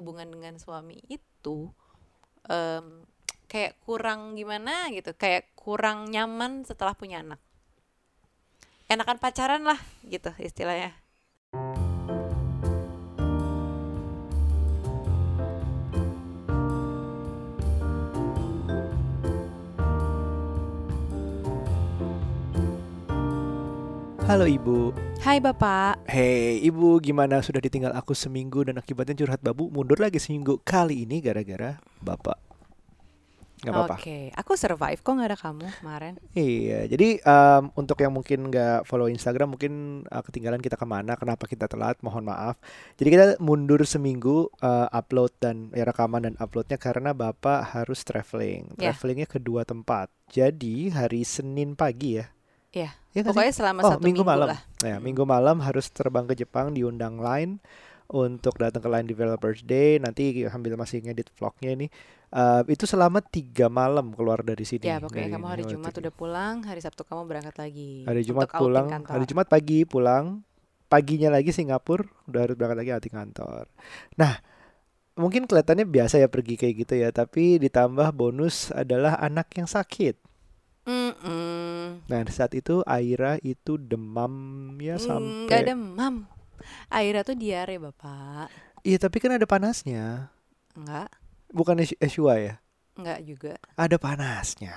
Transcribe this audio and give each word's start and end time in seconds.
hubungan 0.00 0.32
dengan 0.32 0.56
suami 0.56 0.96
itu 1.12 1.68
em, 2.48 3.04
kayak 3.46 3.76
kurang 3.84 4.34
gimana 4.34 4.88
gitu 4.90 5.12
kayak 5.12 5.52
kurang 5.52 6.08
nyaman 6.08 6.64
setelah 6.64 6.96
punya 6.96 7.20
anak. 7.20 7.40
Enakan 8.90 9.20
pacaran 9.22 9.62
lah 9.62 9.78
gitu 10.08 10.34
istilahnya 10.40 10.96
Halo 24.30 24.46
Ibu. 24.46 24.94
Hai 25.26 25.42
bapak 25.42 26.06
Hei 26.06 26.62
Ibu, 26.62 27.02
gimana 27.02 27.42
sudah 27.42 27.58
ditinggal 27.58 27.90
aku 27.98 28.14
seminggu 28.14 28.62
dan 28.62 28.78
akibatnya 28.78 29.18
curhat 29.18 29.42
babu 29.42 29.66
mundur 29.74 29.98
lagi 29.98 30.22
seminggu 30.22 30.62
kali 30.62 31.02
ini 31.02 31.18
gara-gara 31.18 31.82
Bapak. 31.98 32.38
Gak 33.58 33.74
apa-apa. 33.74 33.98
Oke, 33.98 34.30
aku 34.30 34.54
survive 34.54 35.02
kok 35.02 35.10
nggak 35.18 35.34
ada 35.34 35.38
kamu 35.42 35.66
kemarin. 35.82 36.14
Iya, 36.38 36.86
jadi 36.86 37.18
em, 37.18 37.74
untuk 37.74 37.98
yang 37.98 38.14
mungkin 38.14 38.54
nggak 38.54 38.86
follow 38.86 39.10
Instagram 39.10 39.58
mungkin 39.58 40.06
uh, 40.06 40.22
ketinggalan 40.22 40.62
kita 40.62 40.78
ke 40.78 40.86
mana, 40.86 41.18
kenapa 41.18 41.50
kita 41.50 41.66
telat, 41.66 41.98
mohon 41.98 42.22
maaf. 42.22 42.54
Jadi 43.02 43.08
kita 43.10 43.24
mundur 43.42 43.82
seminggu 43.82 44.46
uh, 44.62 44.86
upload 44.94 45.34
dan 45.42 45.74
ya, 45.74 45.82
rekaman 45.82 46.30
dan 46.30 46.34
uploadnya 46.38 46.78
karena 46.78 47.10
Bapak 47.18 47.74
harus 47.74 48.06
traveling. 48.06 48.78
Ya. 48.78 48.94
Travelingnya 48.94 49.26
ke 49.26 49.42
dua 49.42 49.66
tempat. 49.66 50.06
Jadi 50.30 50.94
hari 50.94 51.26
Senin 51.26 51.74
pagi 51.74 52.22
ya. 52.22 52.30
Iya, 52.70 52.90
Ya 53.10 53.20
nggak 53.20 53.34
sih? 53.34 53.34
Pokoknya 53.34 53.54
selama 53.54 53.78
Oh, 53.82 53.90
satu 53.94 54.02
minggu 54.06 54.22
minggu, 54.22 54.30
malam. 54.30 54.48
lah. 54.54 54.60
Nah, 54.86 54.98
minggu 55.02 55.24
malam 55.26 55.56
harus 55.60 55.90
terbang 55.90 56.24
ke 56.24 56.38
Jepang 56.38 56.70
diundang 56.70 57.18
Line 57.18 57.58
untuk 58.06 58.54
datang 58.56 58.78
ke 58.78 58.86
Line 58.86 59.06
Developers 59.06 59.66
Day. 59.66 59.98
Nanti 59.98 60.46
sambil 60.46 60.78
masih 60.78 61.02
ngedit 61.02 61.30
vlognya 61.34 61.74
ini. 61.74 61.86
Eh, 62.30 62.62
itu 62.70 62.86
selama 62.86 63.18
tiga 63.18 63.66
malam 63.66 64.14
keluar 64.14 64.46
dari 64.46 64.62
sini. 64.62 64.86
Ya 64.86 65.02
pokoknya 65.02 65.26
dari 65.26 65.34
kamu 65.34 65.46
hari 65.50 65.64
Jumat 65.66 65.92
udah 65.98 66.12
pulang, 66.14 66.54
hari 66.62 66.78
Sabtu 66.78 67.02
kamu 67.02 67.26
berangkat 67.26 67.58
lagi. 67.58 68.06
Hari 68.06 68.22
Jumat 68.22 68.46
pulang, 68.54 68.86
kantor. 68.86 69.10
hari 69.18 69.24
Jumat 69.26 69.46
pagi 69.50 69.82
pulang, 69.82 70.46
paginya 70.86 71.34
lagi 71.34 71.50
Singapura, 71.50 72.06
udah 72.30 72.40
harus 72.46 72.54
berangkat 72.54 72.78
lagi 72.86 72.90
outing 72.94 73.16
kantor. 73.18 73.64
Nah, 74.14 74.38
mungkin 75.18 75.50
kelihatannya 75.50 75.90
biasa 75.90 76.22
ya 76.22 76.30
pergi 76.30 76.54
kayak 76.54 76.74
gitu 76.86 76.94
ya, 76.96 77.10
tapi 77.10 77.58
ditambah 77.58 78.14
bonus 78.14 78.70
adalah 78.70 79.18
anak 79.18 79.50
yang 79.58 79.66
sakit. 79.66 80.29
Mm-mm. 80.90 82.02
Nah, 82.10 82.20
saat 82.26 82.52
itu 82.58 82.82
Aira 82.82 83.38
itu 83.46 83.78
demam 83.78 84.34
ya 84.82 84.98
Mm, 84.98 85.06
sampai 85.06 85.46
Nggak 85.46 85.62
demam. 85.70 86.14
Aira 86.90 87.20
tuh 87.22 87.36
diare 87.38 87.78
bapak. 87.78 88.50
Iya, 88.82 88.98
tapi 88.98 89.16
kan 89.22 89.36
ada 89.38 89.46
panasnya. 89.46 90.32
Enggak, 90.74 91.08
Bukan 91.50 91.82
Eshua 91.82 92.34
ya? 92.38 92.54
enggak 92.98 93.20
juga. 93.24 93.54
Ada 93.78 93.96
panasnya. 93.96 94.76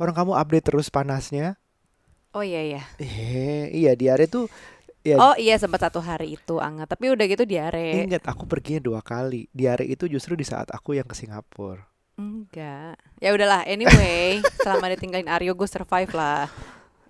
Orang 0.00 0.14
kamu 0.14 0.32
update 0.36 0.66
terus 0.72 0.88
panasnya. 0.92 1.56
Oh 2.36 2.44
iya 2.44 2.60
iya. 2.62 2.82
Eh, 3.00 3.72
iya 3.72 3.92
diare 3.96 4.28
tuh 4.28 4.46
ya 5.06 5.16
Oh 5.16 5.34
iya 5.38 5.56
sempat 5.56 5.80
satu 5.86 6.00
hari 6.02 6.36
itu 6.36 6.54
anget, 6.60 6.86
tapi 6.90 7.08
udah 7.14 7.24
gitu 7.30 7.44
diare. 7.48 8.04
ingat 8.04 8.22
aku 8.28 8.44
perginya 8.50 8.80
dua 8.82 9.00
kali. 9.00 9.48
Diare 9.54 9.84
itu 9.88 10.04
justru 10.10 10.36
di 10.36 10.44
saat 10.44 10.68
aku 10.72 10.98
yang 10.98 11.06
ke 11.08 11.16
Singapura. 11.16 11.84
Enggak. 12.16 12.96
Ya 13.20 13.30
udahlah. 13.32 13.62
Anyway, 13.64 14.40
selama 14.64 14.88
ditinggalin 14.90 15.28
Aryo 15.28 15.52
gue 15.52 15.68
survive 15.68 16.12
lah. 16.12 16.48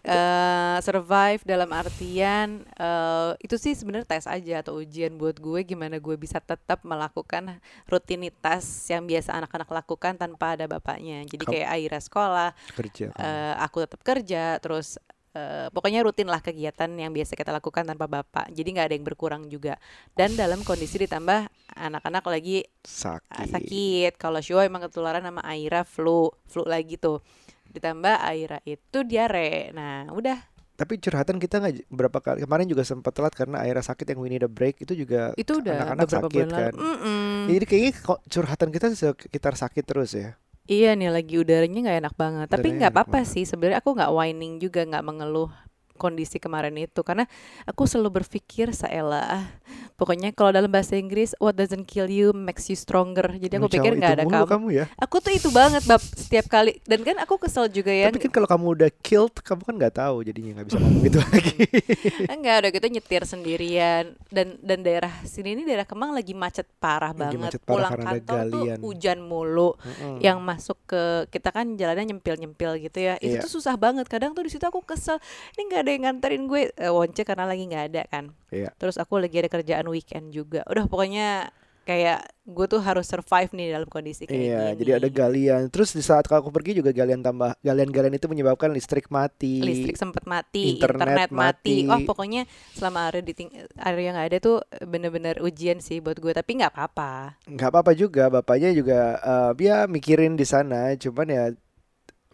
eh 0.06 0.78
survive 0.86 1.42
dalam 1.42 1.66
artian 1.74 2.62
eh 2.78 3.30
itu 3.42 3.58
sih 3.58 3.74
sebenarnya 3.74 4.06
tes 4.06 4.30
aja 4.30 4.62
atau 4.62 4.78
ujian 4.78 5.10
buat 5.18 5.34
gue 5.34 5.66
gimana 5.66 5.98
gue 5.98 6.14
bisa 6.14 6.38
tetap 6.38 6.86
melakukan 6.86 7.58
rutinitas 7.90 8.62
yang 8.86 9.02
biasa 9.02 9.34
anak-anak 9.34 9.66
lakukan 9.66 10.14
tanpa 10.14 10.54
ada 10.54 10.70
bapaknya. 10.70 11.26
Jadi 11.26 11.42
kayak 11.42 11.68
Aira 11.74 11.98
sekolah, 11.98 12.54
Kerja. 12.78 13.10
eh, 13.10 13.54
aku 13.58 13.82
tetap 13.82 13.98
kerja, 14.06 14.62
terus 14.62 14.94
eh, 15.36 15.68
pokoknya 15.68 16.00
rutin 16.00 16.24
lah 16.32 16.40
kegiatan 16.40 16.88
yang 16.96 17.12
biasa 17.12 17.36
kita 17.36 17.52
lakukan 17.52 17.84
tanpa 17.84 18.08
bapak. 18.08 18.48
Jadi 18.56 18.68
nggak 18.72 18.86
ada 18.88 18.94
yang 18.96 19.04
berkurang 19.04 19.42
juga. 19.52 19.76
Dan 20.16 20.32
dalam 20.32 20.64
kondisi 20.64 20.96
ditambah 20.96 21.52
anak-anak 21.76 22.24
lagi 22.24 22.64
sakit. 22.80 23.28
Ah, 23.28 23.44
sakit. 23.44 24.12
Kalau 24.16 24.40
Shua 24.40 24.64
emang 24.64 24.88
ketularan 24.88 25.20
sama 25.20 25.44
Aira 25.44 25.84
flu, 25.84 26.32
flu 26.48 26.64
lagi 26.64 26.96
tuh. 26.96 27.20
Ditambah 27.68 28.24
Aira 28.24 28.64
itu 28.64 29.04
diare. 29.04 29.76
Nah, 29.76 30.08
udah. 30.08 30.56
Tapi 30.76 31.00
curhatan 31.00 31.40
kita 31.40 31.56
nggak 31.56 31.88
berapa 31.88 32.18
kali 32.20 32.44
kemarin 32.44 32.68
juga 32.68 32.84
sempat 32.84 33.16
telat 33.16 33.32
karena 33.32 33.64
Aira 33.64 33.80
sakit 33.80 34.12
yang 34.12 34.20
we 34.20 34.28
need 34.28 34.44
a 34.44 34.50
break 34.52 34.76
itu 34.84 34.92
juga 34.92 35.32
Itu 35.40 35.64
udah 35.64 35.88
anak-anak 35.88 36.08
sakit 36.08 36.32
bulan 36.36 36.48
kan. 36.52 36.72
lalu. 36.76 36.80
Mm-mm. 36.84 37.32
Jadi 37.48 37.64
kayaknya 37.64 37.92
curhatan 38.28 38.68
kita 38.68 38.86
sekitar 38.92 39.56
sakit 39.56 39.84
terus 39.88 40.12
ya. 40.12 40.36
Iya 40.66 40.98
nih 40.98 41.14
lagi 41.14 41.34
udaranya 41.38 41.78
nggak 41.78 41.98
enak 42.02 42.14
banget. 42.18 42.46
Tapi 42.50 42.66
nggak 42.74 42.90
apa-apa 42.90 43.22
sih. 43.22 43.46
Sebenarnya 43.46 43.78
aku 43.78 43.94
nggak 43.94 44.10
whining 44.10 44.58
juga, 44.58 44.82
nggak 44.82 45.04
mengeluh 45.06 45.50
kondisi 45.96 46.36
kemarin 46.36 46.76
itu 46.76 47.00
karena 47.00 47.24
aku 47.64 47.84
selalu 47.84 48.20
berpikir 48.20 48.70
Saela 48.70 49.48
pokoknya 49.94 50.30
kalau 50.30 50.52
dalam 50.52 50.68
bahasa 50.68 50.94
Inggris 50.94 51.32
what 51.36 51.54
doesn't 51.54 51.84
kill 51.84 52.06
you 52.06 52.30
makes 52.30 52.66
you 52.66 52.76
stronger 52.76 53.26
jadi 53.34 53.56
aku 53.56 53.66
Macam 53.66 53.74
pikir 53.74 53.92
nggak 53.94 54.12
ada 54.12 54.24
kamu 54.24 54.46
kamu 54.46 54.66
ya. 54.70 54.84
aku 54.94 55.16
tuh 55.18 55.32
itu 55.32 55.48
banget 55.48 55.82
bab 55.82 55.98
setiap 55.98 56.46
kali 56.46 56.78
dan 56.82 57.00
kan 57.00 57.16
aku 57.18 57.36
kesel 57.36 57.66
juga 57.66 57.90
ya 57.90 58.06
Tapi 58.06 58.20
kan 58.20 58.30
kalau 58.30 58.46
kamu 58.46 58.66
udah 58.72 58.90
killed, 58.98 59.34
kamu 59.38 59.62
kan 59.62 59.74
nggak 59.74 59.94
tahu 59.96 60.16
jadinya 60.22 60.50
nggak 60.54 60.66
bisa 60.66 60.78
ngomong 60.78 61.02
gitu 61.02 61.18
lagi. 61.18 61.54
Enggak, 62.34 62.56
udah 62.58 62.70
gitu 62.70 62.86
nyetir 62.88 63.22
sendirian 63.24 64.04
dan 64.28 64.58
dan 64.60 64.78
daerah 64.80 65.12
sini 65.22 65.54
ini 65.54 65.62
daerah 65.62 65.84
Kemang 65.84 66.12
lagi 66.12 66.32
macet 66.32 66.66
parah 66.76 67.10
Lagi 67.10 67.18
banget. 67.34 67.38
macet 67.40 67.62
parah 67.62 67.72
Pulang 67.88 67.92
kantor 67.96 68.36
galian. 68.36 68.52
tuh 68.52 68.64
hujan 68.82 69.18
mulu. 69.20 69.70
Mm-mm. 69.76 70.18
Yang 70.18 70.38
masuk 70.40 70.78
ke 70.84 71.02
kita 71.30 71.48
kan 71.50 71.66
jalannya 71.72 72.04
nyempil-nyempil 72.08 72.70
gitu 72.80 72.98
ya. 73.00 73.14
Itu 73.16 73.38
Iya. 73.38 73.42
tuh 73.42 73.52
susah 73.52 73.74
banget. 73.74 74.04
Kadang 74.04 74.32
tuh 74.32 74.42
di 74.42 74.50
situ 74.50 74.62
aku 74.62 74.82
kesel. 74.82 75.16
Ini 75.54 75.62
nggak 75.64 75.84
ada 75.86 75.94
yang 75.94 76.02
nganterin 76.10 76.50
gue 76.50 76.74
eh, 76.74 76.90
Wonce 76.90 77.22
karena 77.22 77.46
lagi 77.46 77.62
nggak 77.70 77.84
ada 77.94 78.02
kan. 78.10 78.34
Iya. 78.50 78.74
Terus 78.74 78.98
aku 78.98 79.22
lagi 79.22 79.38
ada 79.38 79.46
kerjaan 79.46 79.86
weekend 79.86 80.34
juga. 80.34 80.66
Udah 80.66 80.90
pokoknya 80.90 81.54
kayak 81.86 82.26
gue 82.42 82.66
tuh 82.66 82.82
harus 82.82 83.06
survive 83.06 83.54
nih 83.54 83.78
dalam 83.78 83.86
kondisi 83.86 84.26
kayak 84.26 84.42
Iya, 84.42 84.62
gini. 84.74 84.78
jadi 84.82 84.90
ada 84.98 85.08
galian. 85.08 85.62
Terus 85.70 85.94
di 85.94 86.02
saat 86.02 86.26
aku 86.26 86.50
pergi 86.50 86.82
juga 86.82 86.90
galian 86.90 87.22
tambah 87.22 87.54
galian-galian 87.62 88.18
itu 88.18 88.26
menyebabkan 88.26 88.74
listrik 88.74 89.06
mati. 89.06 89.62
listrik 89.62 89.94
sempat 89.94 90.26
mati, 90.26 90.74
internet 90.74 91.30
internet, 91.30 91.30
mati. 91.30 91.86
mati. 91.86 91.90
Wah 91.90 92.02
pokoknya 92.02 92.42
selama 92.74 93.06
Arya 93.06 93.22
diting 93.22 93.54
Arya 93.78 94.10
nggak 94.18 94.26
ada 94.34 94.38
tuh 94.42 94.56
bener-bener 94.82 95.38
ujian 95.38 95.78
sih 95.78 96.02
buat 96.02 96.18
gue. 96.18 96.34
Tapi 96.34 96.58
nggak 96.58 96.74
apa-apa. 96.74 97.38
nggak 97.46 97.68
apa-apa 97.70 97.92
juga, 97.94 98.34
bapaknya 98.34 98.74
juga 98.74 98.98
eh, 99.22 99.50
ya 99.62 99.86
mikirin 99.86 100.34
di 100.34 100.42
sana. 100.42 100.90
Cuman 100.98 101.26
ya 101.30 101.44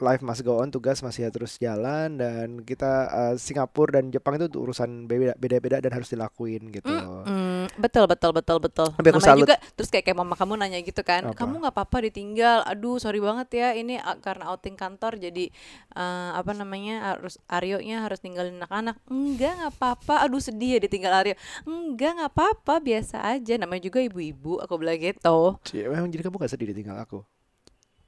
life 0.02 0.20
must 0.20 0.42
go 0.42 0.58
on, 0.58 0.68
tugas 0.68 0.98
masih 1.00 1.30
terus 1.30 1.56
jalan 1.56 2.18
dan 2.18 2.60
kita 2.60 2.92
eh, 3.06 3.34
Singapura 3.38 3.96
dan 3.96 4.10
Jepang 4.10 4.34
itu 4.34 4.50
urusan 4.52 5.06
beda- 5.06 5.38
beda-beda 5.38 5.78
dan 5.78 5.94
harus 5.94 6.10
dilakuin 6.10 6.68
gitu. 6.68 6.90
Mm, 6.90 7.70
betul 7.78 8.10
betul 8.10 8.34
betul 8.34 8.58
betul. 8.58 8.88
Tapi 8.90 9.08
aku 9.08 9.16
Namanya 9.16 9.30
salut. 9.30 9.42
juga 9.46 9.56
terus 9.78 9.88
kayak 9.88 10.04
kayak 10.04 10.18
mama 10.18 10.34
kamu 10.34 10.58
nanya 10.58 10.82
gitu 10.82 11.00
kan, 11.00 11.30
Apa? 11.30 11.38
kamu 11.38 11.62
nggak 11.62 11.74
apa-apa 11.78 11.96
ditinggal. 12.10 12.66
Aduh 12.66 12.98
sorry 12.98 13.22
banget 13.22 13.48
ya 13.54 13.68
ini 13.72 13.96
ah, 13.96 14.18
karena 14.18 14.50
outing 14.50 14.74
kantor 14.74 15.16
jadi 15.16 15.48
eh, 15.94 16.30
apa 16.34 16.50
namanya 16.52 17.14
harus 17.14 17.38
Aryo-nya 17.46 18.02
harus 18.02 18.18
ninggalin 18.26 18.58
anak-anak. 18.58 18.98
Enggak 19.06 19.52
nggak 19.56 19.72
apa-apa. 19.78 20.26
Aduh 20.26 20.42
sedih 20.42 20.76
ya 20.76 20.80
ditinggal 20.82 21.12
Aryo. 21.14 21.34
Enggak 21.62 22.18
nggak 22.18 22.30
apa-apa 22.34 22.74
biasa 22.82 23.22
aja. 23.22 23.54
Namanya 23.54 23.86
juga 23.86 24.02
ibu-ibu. 24.02 24.58
Aku 24.58 24.74
bilang 24.74 24.98
gitu. 24.98 25.56
Cie, 25.62 25.86
Memang 25.86 26.10
jadi 26.10 26.26
kamu 26.26 26.40
gak 26.40 26.52
sedih 26.52 26.72
ditinggal 26.74 26.98
aku? 26.98 27.22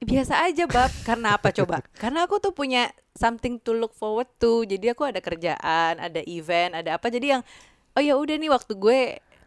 Biasa 0.05 0.47
aja 0.47 0.65
bab. 0.69 0.91
Karena 1.03 1.37
apa 1.37 1.51
coba? 1.51 1.81
Karena 2.03 2.25
aku 2.29 2.39
tuh 2.39 2.53
punya 2.53 2.93
something 3.17 3.59
to 3.61 3.75
look 3.75 3.93
forward 3.97 4.29
to. 4.39 4.63
Jadi 4.65 4.93
aku 4.93 5.09
ada 5.09 5.19
kerjaan 5.19 5.99
ada 5.99 6.21
event 6.29 6.79
ada 6.79 6.97
apa. 6.97 7.09
Jadi 7.11 7.37
yang 7.37 7.43
oh 7.95 8.03
ya 8.03 8.15
udah 8.15 8.37
nih 8.37 8.51
waktu 8.53 8.73
gue 8.77 9.01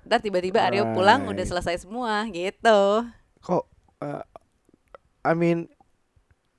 ntar 0.07 0.23
tiba-tiba 0.23 0.63
Aryo 0.63 0.87
pulang 0.95 1.27
udah 1.27 1.45
selesai 1.45 1.83
semua 1.83 2.23
gitu. 2.31 3.07
Kok 3.43 3.63
eh, 4.03 4.23
I 5.27 5.33
mean 5.35 5.67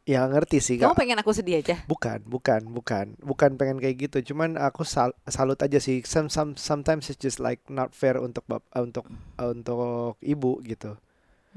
ya 0.08 0.24
ngerti 0.24 0.56
sih 0.64 0.76
kamu 0.80 0.96
pengen 0.96 1.20
aku 1.20 1.36
sedih 1.36 1.60
aja? 1.60 1.84
Bukan, 1.84 2.24
bukan, 2.24 2.64
bukan, 2.72 3.12
bukan 3.20 3.60
pengen 3.60 3.76
kayak 3.76 4.08
gitu. 4.08 4.32
Cuman 4.32 4.56
aku 4.56 4.80
sal- 4.80 5.16
salut 5.28 5.60
aja 5.60 5.76
sih. 5.76 6.00
Some, 6.08 6.32
some, 6.32 6.56
sometimes 6.56 7.12
it's 7.12 7.20
just 7.20 7.36
like 7.36 7.60
not 7.68 7.92
fair 7.92 8.16
untuk 8.16 8.44
bap 8.48 8.64
eh, 8.72 8.80
untuk 8.80 9.04
eh, 9.36 9.48
untuk 9.52 10.16
ibu 10.24 10.64
gitu. 10.64 10.96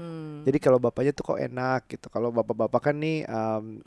Hmm. 0.02 0.42
Jadi 0.42 0.58
kalau 0.58 0.82
bapaknya 0.82 1.14
tuh 1.14 1.24
kok 1.24 1.40
enak 1.40 1.86
gitu. 1.86 2.10
Kalau 2.10 2.34
bapak-bapak 2.34 2.82
kan 2.82 2.96
nih 2.98 3.22
em, 3.24 3.86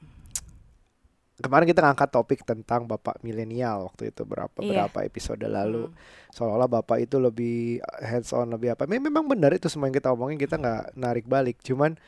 kemarin 1.34 1.66
kita 1.66 1.82
ngangkat 1.82 2.08
topik 2.08 2.46
tentang 2.46 2.86
bapak 2.86 3.18
milenial 3.20 3.90
waktu 3.90 4.14
itu 4.14 4.22
berapa 4.22 4.54
Iya. 4.62 4.86
berapa 4.86 4.98
episode 5.02 5.42
lalu. 5.42 5.90
Hmm. 5.90 5.94
Seolah-olah 6.30 6.70
bapak 6.70 7.02
itu 7.02 7.18
lebih 7.18 7.82
hands 7.98 8.30
on 8.30 8.54
lebih 8.54 8.78
apa. 8.78 8.86
Mem- 8.86 9.02
Memang 9.02 9.26
benar 9.26 9.50
itu 9.50 9.66
semua 9.66 9.90
yang 9.90 9.98
kita 9.98 10.14
omongin 10.14 10.38
kita 10.38 10.54
nggak 10.54 10.94
narik 10.94 11.26
balik. 11.26 11.58
Cuman 11.60 11.98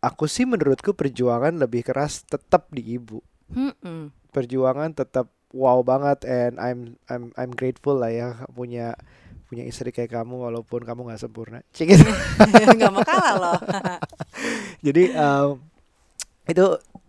aku 0.00 0.24
sih 0.24 0.48
menurutku 0.48 0.96
perjuangan 0.96 1.52
lebih 1.58 1.84
keras 1.84 2.24
tetap 2.24 2.72
di 2.72 2.96
ibu. 2.96 3.20
Mm-mm. 3.48 4.12
perjuangan 4.28 4.92
tetap 4.92 5.32
wow 5.56 5.80
banget 5.80 6.20
and 6.28 6.60
I'm 6.60 7.00
I'm 7.08 7.32
I'm 7.32 7.48
grateful 7.48 7.96
lah 7.96 8.12
ya 8.12 8.28
punya 8.52 8.92
punya 9.48 9.64
istri 9.64 9.88
kayak 9.88 10.12
kamu 10.12 10.44
walaupun 10.44 10.84
kamu 10.84 11.08
nggak 11.08 11.20
sempurna. 11.24 11.58
Cik 11.76 11.86
gitu. 11.96 12.04
nggak 12.78 12.92
mau 12.92 13.02
kalah 13.02 13.34
loh 13.40 13.58
Jadi 14.86 15.10
em, 15.10 15.48
itu 16.46 16.66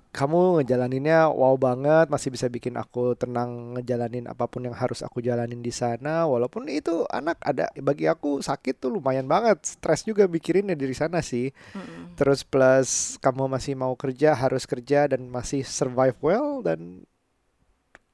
kamu 0.10 0.60
ngejalaninnya 0.60 1.30
wow 1.30 1.54
banget, 1.54 2.10
masih 2.10 2.34
bisa 2.34 2.50
bikin 2.50 2.74
aku 2.82 3.14
tenang 3.14 3.78
ngejalanin 3.78 4.26
apa 4.26 4.50
pun 4.50 4.66
yang 4.66 4.74
harus 4.74 5.06
aku 5.06 5.22
jalanin 5.22 5.62
di 5.62 5.70
sana. 5.70 6.26
Walaupun 6.26 6.66
itu 6.66 7.06
anak 7.14 7.38
ada 7.46 7.70
bagi 7.78 8.10
aku 8.10 8.42
sakit 8.42 8.82
tuh 8.82 8.90
lumayan 8.90 9.30
banget, 9.30 9.62
stres 9.62 10.02
juga 10.02 10.26
mikirinnya 10.26 10.74
dari 10.74 10.98
sana 10.98 11.22
sih. 11.22 11.54
Mm-mm. 11.78 12.18
Terus 12.18 12.42
plus 12.42 13.22
kamu 13.22 13.54
masih 13.54 13.78
mau 13.78 13.94
kerja, 13.94 14.34
harus 14.34 14.66
kerja 14.66 15.06
dan 15.06 15.30
masih 15.30 15.62
survive 15.62 16.18
well 16.26 16.66
dan 16.66 17.06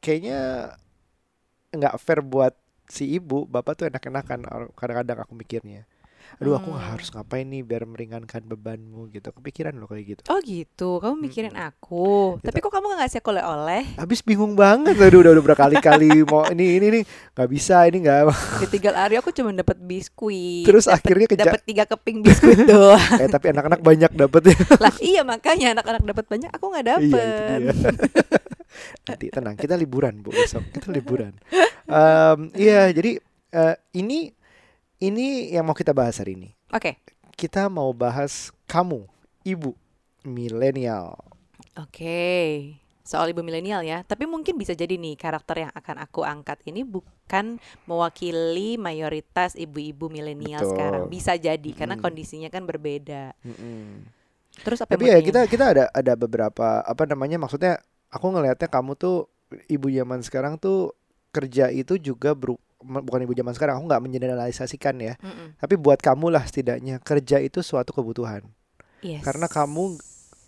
kayaknya 0.03 0.75
nggak 1.71 1.95
fair 1.95 2.19
buat 2.19 2.53
si 2.89 3.17
ibu. 3.17 3.45
Bapak 3.49 3.79
tuh 3.79 3.85
enak-enakan 3.89 4.45
kadang-kadang 4.77 5.23
aku 5.23 5.33
mikirnya. 5.33 5.85
Aduh 6.35 6.53
aku 6.53 6.69
Hmm. 6.69 6.83
harus 6.83 7.07
ngapain 7.09 7.43
nih 7.43 7.61
biar 7.61 7.83
meringankan 7.83 8.43
bebanmu 8.43 9.07
gitu. 9.09 9.31
Kepikiran 9.31 9.71
loh 9.73 9.85
kayak 9.85 10.05
gitu. 10.05 10.21
oh 10.27 10.39
gitu 10.39 10.89
kamu 10.97 11.15
mikirin 11.17 11.51
Mm-mm. 11.51 11.69
aku 11.69 12.05
Ya, 12.37 12.49
tapi 12.49 12.59
kok 12.59 12.69
kamu 12.69 12.85
nggak 12.85 12.99
ngasih 13.01 13.19
aku 13.19 13.29
oleh-oleh 13.31 13.83
Habis 13.95 14.19
bingung 14.19 14.53
banget 14.53 14.95
aduh 14.95 15.19
udah, 15.19 15.31
udah 15.31 15.43
berkali-kali 15.45 16.23
mau 16.23 16.43
ini 16.47 16.75
ini 16.75 16.87
nih 16.91 17.03
nggak 17.31 17.49
bisa 17.49 17.85
ini 17.85 18.03
nggak 18.03 18.19
ditinggal 18.61 18.93
Aryo 18.97 19.19
aku 19.19 19.31
cuma 19.31 19.51
dapat 19.51 19.77
biskuit 19.79 20.63
terus 20.63 20.85
dapet, 20.85 20.97
akhirnya 20.99 21.27
keja 21.27 21.43
dapat 21.45 21.61
tiga 21.63 21.83
keping 21.85 22.17
biskuit 22.19 22.59
doang 22.69 22.99
eh 23.15 23.27
tapi 23.27 23.45
anak-anak 23.49 23.79
banyak 23.79 24.11
dapetnya 24.11 24.55
lah 24.83 24.93
iya 24.99 25.21
makanya 25.21 25.67
anak-anak 25.73 26.03
dapat 26.05 26.25
banyak 26.27 26.49
aku 26.51 26.65
nggak 26.67 26.85
dapet 26.87 27.05
Iya 27.05 27.23
itu 27.23 27.43
dia. 27.71 27.91
Nanti 29.07 29.25
tenang, 29.31 29.55
kita 29.55 29.75
liburan 29.75 30.19
bu 30.19 30.29
besok. 30.29 30.67
Kita 30.69 30.91
liburan. 30.91 31.31
Em, 31.87 32.39
Iya, 32.51 32.91
jadi 32.91 33.21
eh, 33.53 33.75
ini 33.95 34.27
ini 34.99 35.51
yang 35.51 35.65
mau 35.67 35.75
kita 35.77 35.91
bahas 35.95 36.19
hari 36.19 36.35
ini. 36.39 36.49
oke 36.73 36.91
Kita 37.35 37.67
mau 37.67 37.91
bahas 37.91 38.51
kamu, 38.67 39.03
ibu 39.43 39.75
milenial. 40.23 41.19
Oke, 41.75 42.79
soal 43.03 43.35
ibu 43.35 43.43
milenial 43.43 43.83
ya. 43.83 44.03
Tapi 44.07 44.23
mungkin 44.27 44.55
bisa 44.55 44.71
jadi 44.71 44.95
nih 44.95 45.19
karakter 45.19 45.67
yang 45.67 45.71
akan 45.75 45.97
aku 45.99 46.23
angkat 46.23 46.63
ini 46.67 46.87
bukan 46.87 47.59
mewakili 47.83 48.79
mayoritas 48.79 49.59
ibu-ibu 49.59 50.07
milenial 50.07 50.63
sekarang. 50.63 51.11
Bisa 51.11 51.35
jadi 51.35 51.69
karena 51.75 51.99
Mm. 51.99 52.03
kondisinya 52.03 52.49
kan 52.51 52.63
berbeda. 52.63 53.35
Mm-mm. 53.43 54.07
Terus 54.63 54.79
apa 54.81 54.95
Tapi 54.95 55.11
ya 55.11 55.19
kita 55.19 55.41
kita 55.51 55.65
ada 55.75 55.83
ada 55.91 56.13
beberapa 56.15 56.79
apa 56.81 57.03
namanya 57.03 57.35
maksudnya 57.35 57.83
aku 58.07 58.31
ngelihatnya 58.31 58.71
kamu 58.71 58.95
tuh 58.95 59.27
ibu 59.67 59.87
zaman 59.91 60.23
sekarang 60.23 60.55
tuh 60.55 60.95
kerja 61.35 61.67
itu 61.69 61.99
juga 61.99 62.31
beru- 62.31 62.61
bukan 62.85 63.25
ibu 63.25 63.33
zaman 63.33 63.53
sekarang 63.57 63.81
aku 63.81 63.85
nggak 63.89 64.03
mengeneralisasikan 64.05 64.95
ya 65.01 65.13
tanyain? 65.17 65.25
Mm-mm. 65.25 65.47
tapi 65.57 65.75
buat 65.75 65.97
kamu 65.97 66.29
lah 66.29 66.45
setidaknya 66.45 67.01
kerja 67.01 67.41
itu 67.41 67.65
suatu 67.65 67.91
kebutuhan 67.91 68.45
Yes. 69.05 69.21
Karena 69.21 69.45
kamu 69.45 70.01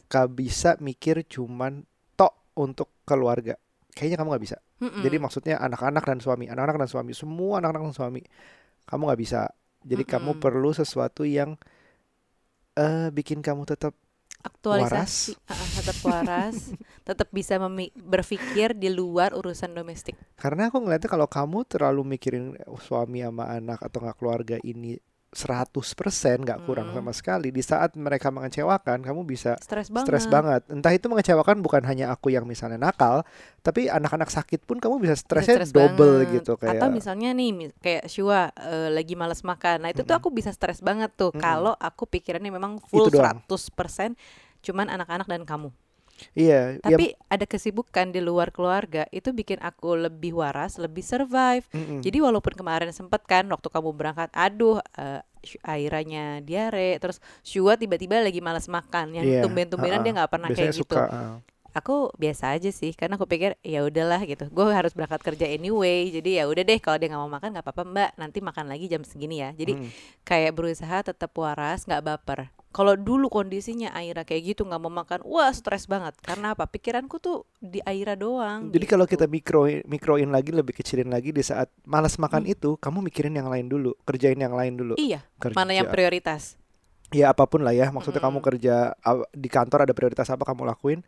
gak 0.10 0.28
bisa 0.34 0.82
mikir 0.82 1.22
cuman 1.30 1.86
tok 2.18 2.34
untuk 2.58 2.90
keluarga. 3.06 3.54
Kayaknya 3.94 4.18
kamu 4.18 4.30
gak 4.34 4.44
bisa. 4.50 4.58
Mm-mm. 4.82 5.02
Jadi 5.06 5.18
maksudnya 5.22 5.56
anak-anak 5.62 6.02
dan 6.02 6.18
suami, 6.18 6.50
anak-anak 6.50 6.82
dan 6.82 6.90
suami, 6.90 7.14
semua 7.14 7.62
anak-anak 7.62 7.94
dan 7.94 7.96
suami, 7.98 8.22
kamu 8.90 9.02
gak 9.14 9.22
bisa. 9.22 9.42
Jadi 9.86 10.04
kamu 10.10 10.38
Mm-mm. 10.38 10.42
perlu 10.42 10.74
sesuatu 10.74 11.22
yang 11.22 11.54
eh 12.78 13.10
bikin 13.14 13.46
kamu 13.46 13.70
tetap 13.70 13.94
aktualisasi, 14.48 15.36
Ah, 15.46 15.54
ah, 15.54 15.70
tetap 15.76 15.98
waras, 16.02 16.58
tetap 17.08 17.28
bisa 17.30 17.60
berpikir 17.94 18.74
di 18.74 18.90
luar 18.90 19.32
urusan 19.32 19.72
domestik. 19.72 20.16
karena 20.36 20.70
aku 20.70 20.78
ngeliatnya 20.80 21.10
kalau 21.10 21.28
kamu 21.28 21.66
terlalu 21.66 22.02
mikirin 22.16 22.54
suami 22.80 23.22
sama 23.22 23.50
anak 23.50 23.80
atau 23.82 24.00
nggak 24.00 24.18
keluarga 24.18 24.56
ini 24.62 24.98
100% 25.30 25.76
nggak 26.40 26.64
kurang 26.64 26.92
sama 26.92 27.12
sekali 27.12 27.52
di 27.52 27.60
saat 27.60 27.94
mereka 27.94 28.32
mengecewakan 28.32 29.04
kamu 29.04 29.22
bisa 29.24 29.60
Stres 29.60 29.92
banget. 29.92 30.08
stres 30.08 30.26
banget. 30.26 30.62
Entah 30.68 30.92
itu 30.92 31.08
mengecewakan 31.08 31.60
bukan 31.60 31.84
hanya 31.84 32.10
aku 32.10 32.30
yang 32.30 32.44
misalnya 32.44 32.80
nakal, 32.80 33.28
tapi 33.60 33.88
anak-anak 33.88 34.28
sakit 34.28 34.64
pun 34.64 34.80
kamu 34.80 35.00
bisa 35.00 35.14
Bisa 35.14 35.24
stresnya 35.24 35.56
stres 35.62 35.72
double 35.72 36.24
banget. 36.24 36.42
gitu 36.42 36.56
kayak. 36.56 36.80
Atau 36.80 36.90
misalnya 36.90 37.30
nih 37.32 37.50
kayak 37.78 38.04
Shua 38.08 38.52
eh, 38.56 38.90
lagi 38.90 39.14
males 39.14 39.44
makan. 39.44 39.84
Nah, 39.84 39.90
itu 39.92 40.02
tuh 40.02 40.16
Mm-mm. 40.16 40.22
aku 40.24 40.30
bisa 40.32 40.50
stres 40.52 40.80
banget 40.80 41.12
tuh 41.14 41.32
Mm-mm. 41.32 41.44
kalau 41.44 41.74
aku 41.76 42.08
pikirannya 42.08 42.50
memang 42.50 42.80
full 42.84 43.08
Itu 43.08 43.20
doang. 43.20 43.44
100% 43.46 44.16
cuman 44.64 44.88
anak-anak 44.90 45.28
dan 45.28 45.44
kamu. 45.44 45.70
Iya, 46.34 46.82
ya, 46.82 46.98
Tapi 46.98 47.06
ada 47.30 47.46
kesibukan 47.46 48.10
di 48.10 48.20
luar 48.24 48.50
keluarga 48.56 49.06
itu 49.14 49.30
bikin 49.34 49.60
aku 49.62 49.94
lebih 49.98 50.34
waras, 50.34 50.78
lebih 50.82 51.04
survive. 51.06 51.66
mm-mm. 51.74 52.00
Jadi 52.02 52.18
walaupun 52.22 52.54
kemarin 52.58 52.90
sempet 52.94 53.22
kan 53.30 53.46
waktu 53.50 53.68
kamu 53.70 53.90
berangkat, 53.94 54.30
aduh 54.34 54.82
Shu- 55.46 55.62
Airanya 55.64 56.42
diare, 56.44 56.98
terus 57.00 57.22
Shua 57.46 57.78
tiba-tiba 57.80 58.20
lagi 58.20 58.42
malas 58.44 58.68
makan, 58.68 59.16
yang 59.16 59.26
Iya, 59.26 59.42
tumben-tumbenan 59.46 60.02
dia 60.04 60.12
ha-ha. 60.12 60.18
nggak 60.18 60.32
pernah 60.34 60.50
biasanya 60.50 60.74
kayak 60.74 60.76
gitu. 60.76 60.96
suka. 60.98 61.40
Aku 61.78 62.10
biasa 62.18 62.58
aja 62.58 62.74
sih, 62.74 62.98
karena 62.98 63.22
aku 63.22 63.30
pikir 63.30 63.54
ya 63.62 63.86
udahlah 63.86 64.26
gitu. 64.26 64.50
Gue 64.50 64.66
harus 64.74 64.98
berangkat 64.98 65.22
kerja 65.22 65.46
anyway, 65.46 66.10
jadi 66.10 66.42
ya 66.42 66.44
udah 66.50 66.64
deh 66.66 66.82
kalau 66.82 66.98
dia 66.98 67.14
nggak 67.14 67.22
mau 67.22 67.30
makan 67.30 67.54
nggak 67.54 67.62
apa-apa 67.62 67.84
Mbak, 67.86 68.10
nanti 68.18 68.38
makan 68.42 68.66
lagi 68.66 68.90
jam 68.90 69.06
segini 69.06 69.46
ya. 69.46 69.54
Jadi 69.54 69.78
Mm. 69.78 69.90
kayak 70.26 70.58
berusaha 70.58 70.98
tetap 71.06 71.30
waras, 71.38 71.86
nggak 71.86 72.02
baper. 72.02 72.40
Kalau 72.68 72.94
dulu 72.94 73.30
kondisinya 73.30 73.94
Aira 73.94 74.22
kayak 74.22 74.54
gitu 74.54 74.62
nggak 74.66 74.82
mau 74.82 74.90
makan, 74.90 75.22
wah 75.22 75.50
stres 75.50 75.86
banget. 75.86 76.18
Karena 76.20 76.58
apa? 76.58 76.66
Pikiranku 76.66 77.18
tuh 77.18 77.46
di 77.58 77.78
Aira 77.86 78.18
doang. 78.18 78.70
Jadi 78.70 78.86
kalau 78.86 79.06
gitu. 79.06 79.18
kita 79.18 79.26
mikro 79.30 79.70
mikroin 79.86 80.30
lagi 80.34 80.50
lebih 80.50 80.74
kecilin 80.74 81.10
lagi 81.10 81.30
di 81.30 81.42
saat 81.42 81.70
malas 81.86 82.18
makan 82.18 82.42
Hmm. 82.46 82.54
itu, 82.54 82.70
kamu 82.78 83.06
mikirin 83.06 83.34
yang 83.34 83.50
lain 83.50 83.70
dulu, 83.70 83.94
kerjain 84.02 84.38
yang 84.38 84.54
lain 84.54 84.74
dulu. 84.74 84.94
iya, 84.98 85.22
Kerja. 85.38 85.54
mana 85.54 85.78
yang 85.78 85.90
prioritas? 85.94 86.58
ya 87.08 87.32
apa 87.32 87.48
pun 87.48 87.64
lah 87.64 87.72
ya, 87.72 87.88
maksudnya 87.88 88.20
kamu 88.20 88.44
Mm-mm. 88.44 88.48
kerja 88.52 88.76
di 89.32 89.48
kantor 89.48 89.88
ada 89.88 89.94
prioritas 89.96 90.28
apa 90.28 90.44
kamu 90.44 90.68
lakuin. 90.68 91.00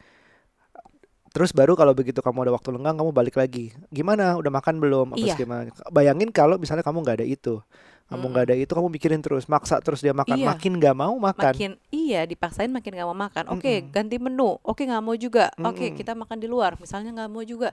Terus 1.29 1.53
baru 1.53 1.77
kalau 1.77 1.93
begitu 1.93 2.19
kamu 2.19 2.49
ada 2.49 2.53
waktu 2.57 2.73
lenggang 2.73 2.97
kamu 2.97 3.11
balik 3.13 3.35
lagi. 3.37 3.69
Gimana? 3.89 4.33
Udah 4.35 4.49
makan 4.49 4.81
belum? 4.81 5.13
Apa 5.13 5.21
Iya. 5.21 5.35
gimana? 5.37 5.69
Bayangin 5.93 6.33
kalau 6.33 6.57
misalnya 6.57 6.81
kamu 6.81 7.05
nggak 7.05 7.17
ada 7.21 7.27
itu. 7.27 7.61
Kamu 8.09 8.25
nggak 8.25 8.43
ada 8.43 8.55
itu 8.55 8.67
kamu 8.67 8.89
mikirin 8.89 9.21
terus, 9.21 9.45
maksa 9.45 9.77
terus 9.79 10.01
dia 10.01 10.11
makan, 10.11 10.33
Iya. 10.33 10.49
makin 10.49 10.73
nggak 10.75 10.95
mau 10.95 11.13
makan. 11.13 11.53
Makin 11.53 11.71
iya 11.89 12.25
dipaksain 12.25 12.65
makin 12.67 12.91
nggak 12.91 13.05
mau 13.05 13.13
makan. 13.15 13.45
Oke 13.49 13.69
Mm-mm. 13.79 13.93
ganti 13.93 14.17
menu. 14.17 14.57
Oke 14.59 14.81
nggak 14.83 14.97
mau 14.99 15.13
juga. 15.13 15.53
Oke 15.55 15.87
Mm-mm. 15.87 15.95
kita 15.95 16.11
makan 16.13 16.37
di 16.37 16.45
luar. 16.45 16.73
Misalnya 16.75 17.13
nggak 17.13 17.29
mau 17.29 17.43
juga. 17.43 17.69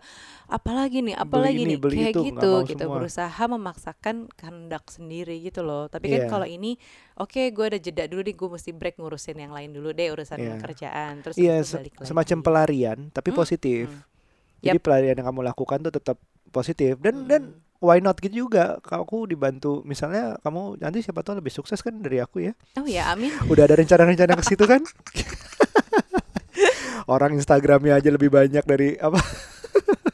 Apalagi 0.47 1.01
nih? 1.01 1.17
Beli 1.17 1.25
Apalagi 1.25 1.57
ini, 1.59 1.67
nih? 1.67 1.79
beli 1.79 1.97
Kayak 1.99 2.13
itu, 2.13 2.23
gitu. 2.29 2.53
semua. 2.79 2.95
berusaha 2.95 3.43
memaksakan 3.49 4.17
kehendak 4.31 4.85
sendiri 4.87 5.41
gitu 5.41 5.61
loh. 5.61 5.89
Tapi 5.89 6.05
kan 6.07 6.21
Iya. 6.21 6.29
kalau 6.29 6.45
ini, 6.45 6.77
oke 7.17 7.41
gue 7.49 7.65
ada 7.67 7.79
jeda 7.79 8.05
dulu 8.05 8.21
deh. 8.21 8.33
Gue 8.33 8.49
mesti 8.51 8.71
break 8.71 8.97
ngurusin 8.97 9.37
yang 9.39 9.51
lain 9.51 9.73
dulu 9.73 9.91
deh 9.91 10.13
urusan 10.13 10.37
Iya. 10.37 10.55
kerjaan. 10.59 11.25
Terus 11.25 11.35
itu 11.35 11.49
se- 11.65 11.81
balik 11.81 11.95
lagi. 11.97 12.07
semacam 12.07 12.39
pelarian 12.43 12.99
tapi 13.11 13.33
Hmm, 13.33 13.39
positif. 13.39 13.89
hmm. 13.89 14.05
Jadi 14.59 14.79
pelarian 14.79 15.15
yang 15.15 15.27
kamu 15.27 15.41
lakukan 15.47 15.79
tuh 15.81 15.93
tetap 15.93 16.17
positif 16.49 16.97
dan 16.99 17.23
Mm. 17.23 17.27
dan 17.27 17.43
why 17.79 17.99
not 17.99 18.17
gitu 18.19 18.45
juga. 18.45 18.79
Kalau 18.81 19.03
aku 19.03 19.25
dibantu 19.25 19.81
misalnya 19.83 20.37
kamu 20.41 20.79
nanti 20.79 21.01
siapa 21.01 21.21
tahu 21.21 21.39
lebih 21.39 21.51
sukses 21.51 21.81
kan 21.81 21.97
dari 21.97 22.19
aku 22.19 22.41
ya. 22.41 22.53
Oh 22.77 22.85
ya 22.85 23.11
amin. 23.11 23.33
Udah 23.53 23.65
ada 23.65 23.75
rencana-rencana 23.75 24.35
ke 24.35 24.45
situ 24.45 24.65
kan? 24.65 24.81
Orang 27.07 27.33
Instagramnya 27.33 27.95
aja 27.95 28.09
lebih 28.09 28.29
banyak 28.29 28.65
dari 28.65 28.97
apa 28.97 29.21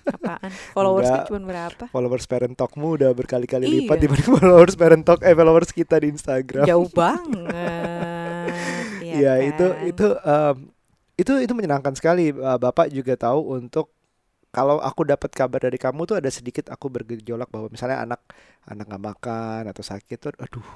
Apaan? 0.04 0.50
Followersnya 0.74 1.24
Enggak. 1.24 1.28
cuma 1.30 1.40
berapa? 1.42 1.84
followers 1.88 2.26
Parent 2.26 2.54
Talkmu 2.54 2.88
udah 2.94 3.10
berkali-kali 3.12 3.64
Iya. 3.64 3.74
lipat 3.80 3.96
dibanding 3.98 4.30
followers 4.36 4.74
Parent 4.74 5.02
Talk 5.02 5.20
eh 5.22 5.32
followers 5.32 5.70
kita 5.70 5.96
di 5.96 6.10
Instagram. 6.10 6.66
Jauh 6.66 6.90
banget. 6.90 8.52
Iya 9.00 9.12
Iya 9.12 9.32
itu 9.46 9.66
kan? 9.66 9.86
itu 9.86 10.06
em, 10.18 10.56
itu 11.14 11.32
itu 11.38 11.52
menyenangkan 11.54 11.94
sekali. 11.94 12.28
Bapak 12.32 12.88
juga 12.88 13.14
tahu 13.14 13.54
untuk 13.54 13.88
kalau 14.54 14.76
aku 14.84 15.02
dapat 15.08 15.30
kabar 15.32 15.60
dari 15.64 15.78
kamu 15.80 16.00
tuh 16.04 16.16
ada 16.20 16.28
sedikit 16.28 16.68
aku 16.68 16.86
bergejolak 16.92 17.48
bahwa 17.48 17.72
misalnya 17.72 18.04
anak 18.04 18.20
anak 18.68 18.84
nggak 18.88 19.04
makan 19.10 19.62
atau 19.72 19.82
sakit 19.82 20.18
tuh, 20.20 20.32
aduh, 20.36 20.66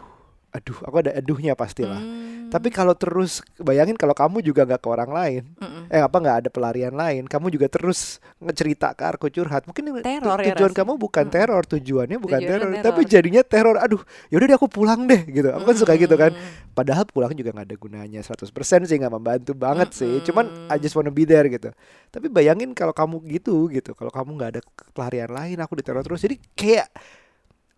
aduh, 0.57 0.79
aku 0.81 0.97
ada 1.05 1.13
aduhnya 1.13 1.53
pastilah. 1.53 2.01
Hmm. 2.01 2.25
Tapi 2.47 2.71
kalau 2.71 2.95
terus 2.95 3.43
bayangin 3.59 3.99
kalau 3.99 4.15
kamu 4.15 4.39
juga 4.39 4.63
nggak 4.63 4.79
ke 4.79 4.87
orang 4.87 5.11
lain, 5.11 5.43
Mm-mm. 5.59 5.91
eh 5.91 5.99
apa 5.99 6.15
nggak 6.15 6.37
ada 6.41 6.49
pelarian 6.49 6.95
lain, 6.95 7.27
kamu 7.27 7.51
juga 7.51 7.67
terus 7.67 8.23
ngecerita 8.39 8.95
ke 8.95 9.03
aku 9.03 9.27
curhat. 9.29 9.67
Mungkin 9.67 9.83
tu- 9.83 9.99
Teror 10.01 10.39
ya 10.39 10.55
tujuan 10.55 10.71
rasanya. 10.71 10.79
kamu 10.79 10.93
bukan 10.95 11.25
Mm-mm. 11.27 11.35
teror, 11.35 11.63
tujuannya 11.67 12.17
bukan 12.17 12.39
Tujuannya 12.39 12.59
teror, 12.63 12.71
teror. 12.71 12.85
tapi 12.87 13.01
jadinya 13.03 13.43
teror. 13.43 13.77
Aduh, 13.77 13.99
yaudah 14.31 14.47
deh 14.47 14.57
aku 14.57 14.71
pulang 14.71 15.05
deh 15.05 15.27
gitu. 15.27 15.51
Aku 15.51 15.65
kan 15.65 15.77
suka 15.77 15.99
gitu 15.99 16.15
kan. 16.15 16.31
Mm-mm. 16.33 16.71
Padahal 16.71 17.03
pulang 17.05 17.35
juga 17.35 17.51
nggak 17.51 17.67
ada 17.67 17.77
gunanya 17.77 18.21
100% 18.23 18.55
sih 18.87 18.95
nggak 18.95 19.11
membantu 19.13 19.53
banget 19.53 19.91
sih. 19.93 20.23
Cuman 20.23 20.47
I 20.47 20.55
Mm-mm. 20.71 20.81
just 20.81 20.95
wanna 20.95 21.11
be 21.11 21.27
there 21.27 21.51
gitu. 21.51 21.75
Tapi 22.09 22.31
bayangin 22.31 22.73
kalau 22.73 22.95
kamu 22.95 23.27
gitu 23.27 23.67
gitu, 23.69 23.91
kalau 23.93 24.15
kamu 24.15 24.31
nggak 24.39 24.51
ada 24.55 24.61
pelarian 24.95 25.29
lain, 25.29 25.59
aku 25.59 25.75
diteror 25.75 26.01
terus. 26.01 26.23
Jadi 26.23 26.39
kayak 26.55 26.89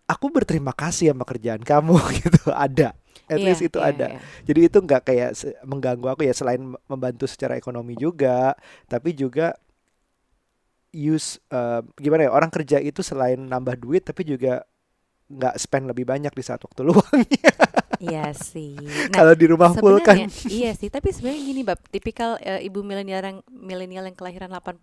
aku 0.09 0.27
berterima 0.33 0.73
kasih 0.73 1.13
sama 1.13 1.25
kerjaan 1.27 1.61
kamu 1.61 1.95
gitu. 2.25 2.49
Ada, 2.49 2.97
at 3.29 3.39
Iya, 3.39 3.45
least 3.45 3.61
itu 3.61 3.77
iya, 3.77 3.91
ada. 3.91 4.09
iya. 4.09 4.19
Jadi 4.47 4.59
itu 4.69 4.77
nggak 4.81 5.01
kayak 5.07 5.29
mengganggu 5.67 6.07
aku 6.17 6.21
ya 6.25 6.33
selain 6.33 6.61
membantu 6.89 7.25
secara 7.29 7.55
ekonomi 7.61 7.93
juga, 7.95 8.57
tapi 8.89 9.13
juga 9.13 9.53
use 10.89 11.37
eh, 11.53 11.81
gimana 12.01 12.25
ya 12.25 12.31
orang 12.33 12.49
kerja 12.49 12.81
itu 12.81 13.05
selain 13.05 13.37
nambah 13.37 13.77
duit 13.77 14.01
tapi 14.01 14.25
juga 14.25 14.65
nggak 15.29 15.55
spend 15.61 15.85
lebih 15.91 16.05
banyak 16.07 16.33
di 16.33 16.43
saat 16.45 16.61
waktu 16.63 16.81
luangnya. 16.89 17.53
Iya 17.99 18.31
sih. 18.31 18.79
Nah, 18.79 19.11
Kalau 19.11 19.33
di 19.35 19.45
rumah 19.45 19.75
full 19.75 19.99
kan. 19.99 20.15
iya 20.47 20.71
sih, 20.71 20.87
tapi 20.87 21.11
sebenarnya 21.11 21.41
gini, 21.43 21.61
Bab, 21.61 21.79
tipikal 21.85 22.39
eh, 22.39 22.63
ibu 22.63 22.79
milenial 22.79 23.19
yang 23.21 23.37
milenial 23.45 24.07
yang 24.07 24.15
kelahiran 24.15 24.49
80 24.49 24.79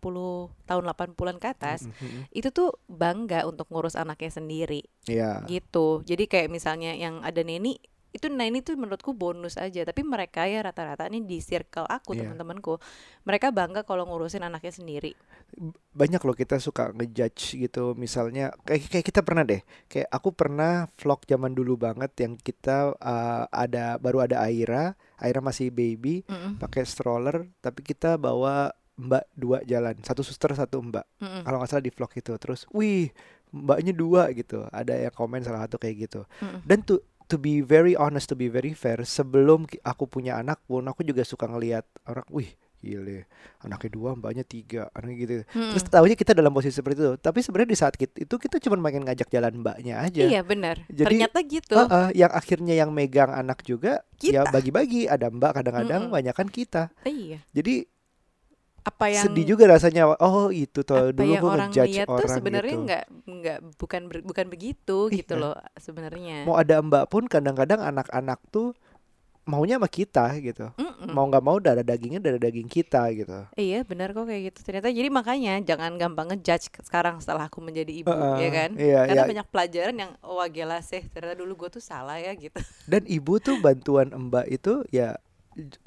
tahun 0.65 0.85
80-an 0.87 1.37
ke 1.37 1.49
atas, 1.49 1.89
Mhm. 1.89 2.29
itu 2.31 2.49
tuh 2.51 2.77
bangga 2.87 3.43
untuk 3.43 3.67
ngurus 3.69 3.97
anaknya 3.97 4.29
sendiri 4.31 4.85
Iya. 5.05 5.49
gitu. 5.49 6.05
Jadi 6.05 6.29
kayak 6.29 6.49
misalnya 6.49 6.93
yang 6.93 7.21
ada 7.21 7.41
neni 7.41 7.81
itu 8.15 8.27
neni 8.33 8.63
tuh 8.63 8.79
menurutku 8.79 9.13
bonus 9.13 9.59
aja, 9.61 9.83
tapi 9.85 10.01
mereka 10.01 10.47
ya 10.49 10.65
rata-rata 10.65 11.05
ini 11.11 11.21
di 11.23 11.43
circle 11.43 11.85
aku 11.85 12.17
Iya. 12.17 12.31
teman-temanku, 12.33 12.81
mereka 13.27 13.53
bangga 13.53 13.83
kalau 13.85 14.07
ngurusin 14.09 14.41
anaknya 14.41 14.73
sendiri. 14.73 15.13
banyak 15.97 16.21
loh 16.21 16.37
kita 16.37 16.61
suka 16.61 16.93
ngejudge 16.93 17.57
gitu. 17.57 17.97
Misalnya 17.97 18.53
kayak 18.67 18.93
kayak 18.93 19.07
kita 19.07 19.21
pernah 19.25 19.47
deh. 19.47 19.63
Kayak 19.89 20.11
aku 20.13 20.29
pernah 20.35 20.91
vlog 20.99 21.25
zaman 21.25 21.57
dulu 21.57 21.79
banget 21.81 22.13
yang 22.21 22.37
kita 22.37 22.93
uh, 22.99 23.49
ada 23.49 23.97
baru 23.97 24.27
ada 24.27 24.43
Aira. 24.45 24.93
Aira 25.17 25.41
masih 25.41 25.73
baby 25.73 26.27
Mm-mm, 26.29 26.61
pakai 26.61 26.85
stroller 26.85 27.49
tapi 27.65 27.81
kita 27.81 28.21
bawa 28.21 28.75
mbak 28.99 29.25
dua 29.33 29.65
jalan. 29.65 29.97
Satu 30.05 30.21
suster 30.21 30.53
satu 30.53 30.83
mbak. 30.85 31.07
Mm-mm, 31.23 31.43
kalau 31.47 31.57
nggak 31.63 31.71
salah 31.73 31.85
di 31.87 31.93
vlog 31.95 32.13
itu. 32.13 32.33
Terus 32.37 32.69
wih 32.75 33.09
mbaknya 33.55 33.97
dua 33.97 34.29
gitu. 34.37 34.69
Ada 34.69 35.09
yang 35.09 35.15
komen 35.15 35.41
salah 35.41 35.65
satu 35.65 35.81
kayak 35.81 36.11
gitu. 36.11 36.21
Mm-mm. 36.45 36.61
dan 36.69 36.85
to 36.85 37.01
to 37.27 37.37
be 37.37 37.61
very 37.61 37.99
honest 37.99 38.31
to 38.31 38.37
be 38.39 38.47
very 38.47 38.73
fair 38.73 39.03
sebelum 39.03 39.67
aku 39.83 40.07
punya 40.07 40.39
anak 40.39 40.63
pun 40.67 40.87
aku 40.87 41.03
juga 41.03 41.27
suka 41.27 41.51
ngelihat 41.51 41.87
orang 42.07 42.27
wih 42.31 42.51
gile 42.77 43.27
anaknya 43.65 43.91
dua 43.99 44.15
mbaknya 44.15 44.45
tiga 44.47 44.87
anaknya 44.95 45.17
gitu 45.19 45.35
Mm-mm. 45.51 45.75
Terus 45.75 45.85
tahunya 45.91 46.15
kita 46.15 46.33
dalam 46.37 46.53
posisi 46.55 46.77
seperti 46.77 47.03
itu. 47.03 47.13
Tapi 47.19 47.43
sebenarnya 47.43 47.71
di 47.73 47.79
saat 47.79 47.95
kita, 47.99 48.15
itu 48.23 48.35
kita 48.37 48.63
cuma 48.63 48.79
pengen 48.79 49.03
ngajak 49.09 49.27
jalan 49.33 49.65
mbaknya 49.65 50.07
aja. 50.07 50.23
Iya 50.23 50.41
benar. 50.47 50.77
Jadi, 50.87 51.09
Ternyata 51.09 51.39
gitu. 51.43 51.75
Heeh, 51.75 52.07
yang 52.15 52.31
akhirnya 52.31 52.75
yang 52.77 52.91
megang 52.95 53.33
anak 53.33 53.65
juga 53.67 54.05
ya 54.23 54.45
Kita. 54.47 54.53
bagi-bagi. 54.55 55.09
Ada 55.11 55.33
mbak 55.33 55.51
kadang-kadang 55.57 56.07
Mm-mm. 56.07 56.15
banyak 56.15 56.35
kan 56.37 56.49
kita. 56.53 56.83
Iya. 57.03 57.43
Jadi 57.51 57.89
Apa 58.87 59.11
yang 59.11 59.25
sedih 59.27 59.59
juga 59.59 59.67
rasanya. 59.67 60.15
Oh 60.23 60.47
itu 60.55 60.87
tuh 60.87 61.11
dulu 61.11 61.27
yang 61.27 61.43
gue 61.43 61.51
orang 61.51 61.71
ngejudge 61.75 61.91
lihat 61.91 62.07
tuh 62.07 62.15
orang 62.23 62.37
sebenarnya 62.39 62.75
gitu. 62.79 62.85
nggak 62.87 63.05
nggak 63.27 63.59
bukan 63.83 64.03
bukan 64.23 64.47
begitu 64.47 64.99
gitu 65.11 65.33
Iya. 65.35 65.43
loh 65.43 65.55
sebenarnya. 65.75 66.47
Mau 66.47 66.55
ada 66.55 66.79
mbak 66.79 67.11
pun 67.11 67.27
kadang-kadang 67.27 67.83
anak-anak 67.83 68.39
tuh 68.55 68.79
maunya 69.47 69.79
sama 69.79 69.87
kita 69.87 70.27
gitu. 70.43 70.75
Mm-mm. 70.75 71.11
Mau 71.15 71.27
nggak 71.27 71.39
mau 71.39 71.59
darah 71.63 71.87
dagingnya 71.87 72.19
darah 72.19 72.39
daging 72.39 72.67
kita 72.67 73.11
gitu. 73.15 73.47
Iya 73.55 73.87
benar 73.87 74.11
kok 74.11 74.27
kayak 74.27 74.43
gitu 74.51 74.59
ternyata 74.67 74.91
jadi 74.91 75.07
makanya 75.07 75.63
jangan 75.63 75.95
gampang 75.99 76.35
ngejudge 76.35 76.75
sekarang 76.83 77.23
setelah 77.23 77.47
aku 77.47 77.63
menjadi 77.63 77.91
ibu 77.95 78.11
Heeh, 78.11 78.37
ya 78.43 78.51
kan 78.51 78.71
iya, 78.75 79.01
karena 79.07 79.23
iya. 79.23 79.31
banyak 79.31 79.47
pelajaran 79.51 79.97
yang 79.99 80.11
oh, 80.23 80.39
wah 80.43 80.51
gila 80.51 80.83
sih 80.83 80.99
ternyata 81.11 81.39
dulu 81.39 81.67
gue 81.67 81.79
tuh 81.79 81.83
salah 81.83 82.19
ya 82.19 82.35
gitu 82.35 82.59
Dan 82.91 83.07
ibu 83.07 83.39
tuh 83.39 83.59
bantuan 83.63 84.11
mbak 84.11 84.51
itu 84.51 84.83
ya 84.91 85.15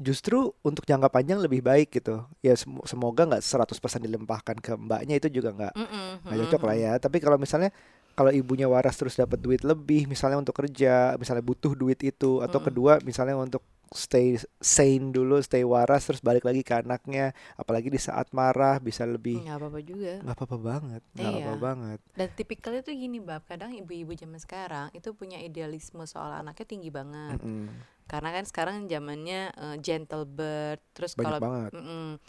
justru 0.01 0.49
untuk 0.65 0.83
jangka 0.89 1.09
panjang 1.13 1.39
lebih 1.41 1.61
baik 1.61 1.93
gitu. 2.01 2.25
Ya 2.41 2.57
sem- 2.57 2.81
semoga 2.89 3.25
nggak 3.29 3.43
100% 3.45 4.01
dilimpahkan 4.01 4.57
ke 4.59 4.73
mbaknya 4.75 5.21
itu 5.21 5.29
juga 5.29 5.53
nggak 5.53 5.73
Mm-mm, 5.77 6.07
nggak 6.25 6.37
cocok 6.45 6.61
lah 6.65 6.75
ya. 6.77 6.93
Tapi 6.97 7.17
kalau 7.21 7.37
misalnya 7.37 7.69
kalau 8.17 8.33
ibunya 8.33 8.67
waras 8.67 8.97
terus 8.99 9.15
dapat 9.15 9.39
duit 9.39 9.61
lebih 9.63 10.09
misalnya 10.09 10.41
untuk 10.41 10.57
kerja, 10.57 11.15
misalnya 11.15 11.43
butuh 11.45 11.71
duit 11.77 11.99
itu 12.03 12.43
atau 12.43 12.59
kedua 12.59 12.99
misalnya 13.05 13.37
untuk 13.39 13.63
stay 13.89 14.33
sane 14.57 15.09
dulu, 15.09 15.37
stay 15.39 15.61
waras 15.61 16.05
terus 16.05 16.19
balik 16.19 16.43
lagi 16.43 16.61
ke 16.61 16.77
anaknya, 16.77 17.31
apalagi 17.53 17.87
di 17.87 17.97
saat 17.97 18.29
marah 18.29 18.77
bisa 18.77 19.01
lebih 19.03 19.41
nggak 19.41 19.57
apa-apa 19.57 19.79
juga 19.81 20.13
nggak 20.21 20.35
apa-apa 20.35 20.57
banget, 20.57 21.01
nggak 21.11 21.25
Iya. 21.25 21.41
apa-apa 21.41 21.55
banget. 21.57 21.99
dan 22.13 22.27
tipikalnya 22.31 22.81
tuh 22.81 22.93
gini 22.93 23.17
bab 23.17 23.41
kadang 23.43 23.73
ibu-ibu 23.73 24.13
zaman 24.13 24.37
sekarang 24.37 24.87
itu 24.91 25.09
punya 25.11 25.37
idealisme 25.37 26.05
soal 26.05 26.31
anaknya 26.31 26.65
tinggi 26.65 26.89
banget 26.89 27.37
Mm-mm. 27.37 27.69
karena 28.05 28.29
kan 28.31 28.43
sekarang 28.43 28.75
zamannya 28.85 29.41
eh, 29.51 29.77
gentle 29.79 30.23
birth 30.23 30.85
terus 30.93 31.13
kalau 31.13 31.37
banget. 31.37 31.71
Mm-mm. 31.73 32.21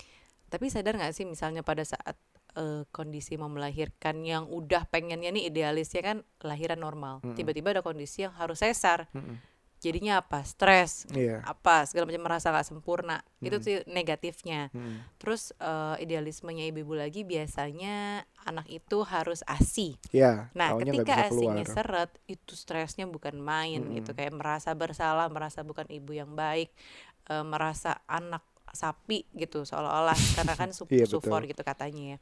tapi 0.48 0.66
sadar 0.66 0.96
nggak 0.96 1.12
sih 1.12 1.24
misalnya 1.24 1.60
pada 1.60 1.84
saat 1.84 2.16
eh, 2.52 2.82
kondisi 2.88 3.36
mau 3.36 3.46
melahirkan 3.46 4.20
yang 4.20 4.48
udah 4.48 4.82
pengennya 4.86 5.28
nih 5.28 5.46
idealisnya 5.46 6.00
kan 6.00 6.16
lahiran 6.40 6.80
normal 6.80 7.20
tiba-tiba 7.32 7.70
ada 7.70 7.82
kondisi 7.82 8.24
yang 8.24 8.32
harus 8.32 8.58
sesar 8.58 9.06
Mm-mm. 9.12 9.36
Jadinya 9.80 10.20
apa 10.20 10.44
stres 10.44 11.08
Iya. 11.08 11.40
apa 11.42 11.88
segala 11.88 12.04
macam 12.04 12.20
merasa 12.20 12.52
nggak 12.52 12.68
sempurna 12.68 13.24
itu 13.40 13.56
Mm. 13.56 13.64
sih 13.64 13.74
negatifnya 13.88 14.68
Mm. 14.70 15.00
terus 15.16 15.56
eh, 15.56 15.96
idealismenya 16.04 16.68
ibu-ibu 16.68 16.94
lagi 16.94 17.24
biasanya 17.24 18.20
anak 18.44 18.68
itu 18.68 19.00
harus 19.02 19.40
asi 19.48 19.96
Ya, 20.12 20.52
Nah, 20.52 20.76
ketika 20.76 21.26
asinya 21.26 21.64
keluar. 21.64 21.66
seret, 21.66 22.10
itu 22.26 22.52
stresnya 22.52 23.08
bukan 23.08 23.36
main 23.36 23.80
Mm-mm. 23.80 23.96
gitu, 23.96 24.12
kayak 24.12 24.36
merasa 24.36 24.70
bersalah, 24.72 25.26
merasa 25.26 25.64
bukan 25.64 25.88
ibu 25.88 26.12
yang 26.12 26.36
baik, 26.36 26.68
eh, 27.26 27.44
merasa 27.44 28.04
anak 28.04 28.44
sapi 28.70 29.26
gitu 29.34 29.64
seolah-olah 29.64 30.14
karena 30.36 30.54
kan 30.54 30.70
su- 30.76 30.86
Iya, 30.86 31.08
sufor 31.08 31.42
gitu 31.44 31.64
katanya 31.64 32.14
ya. 32.14 32.18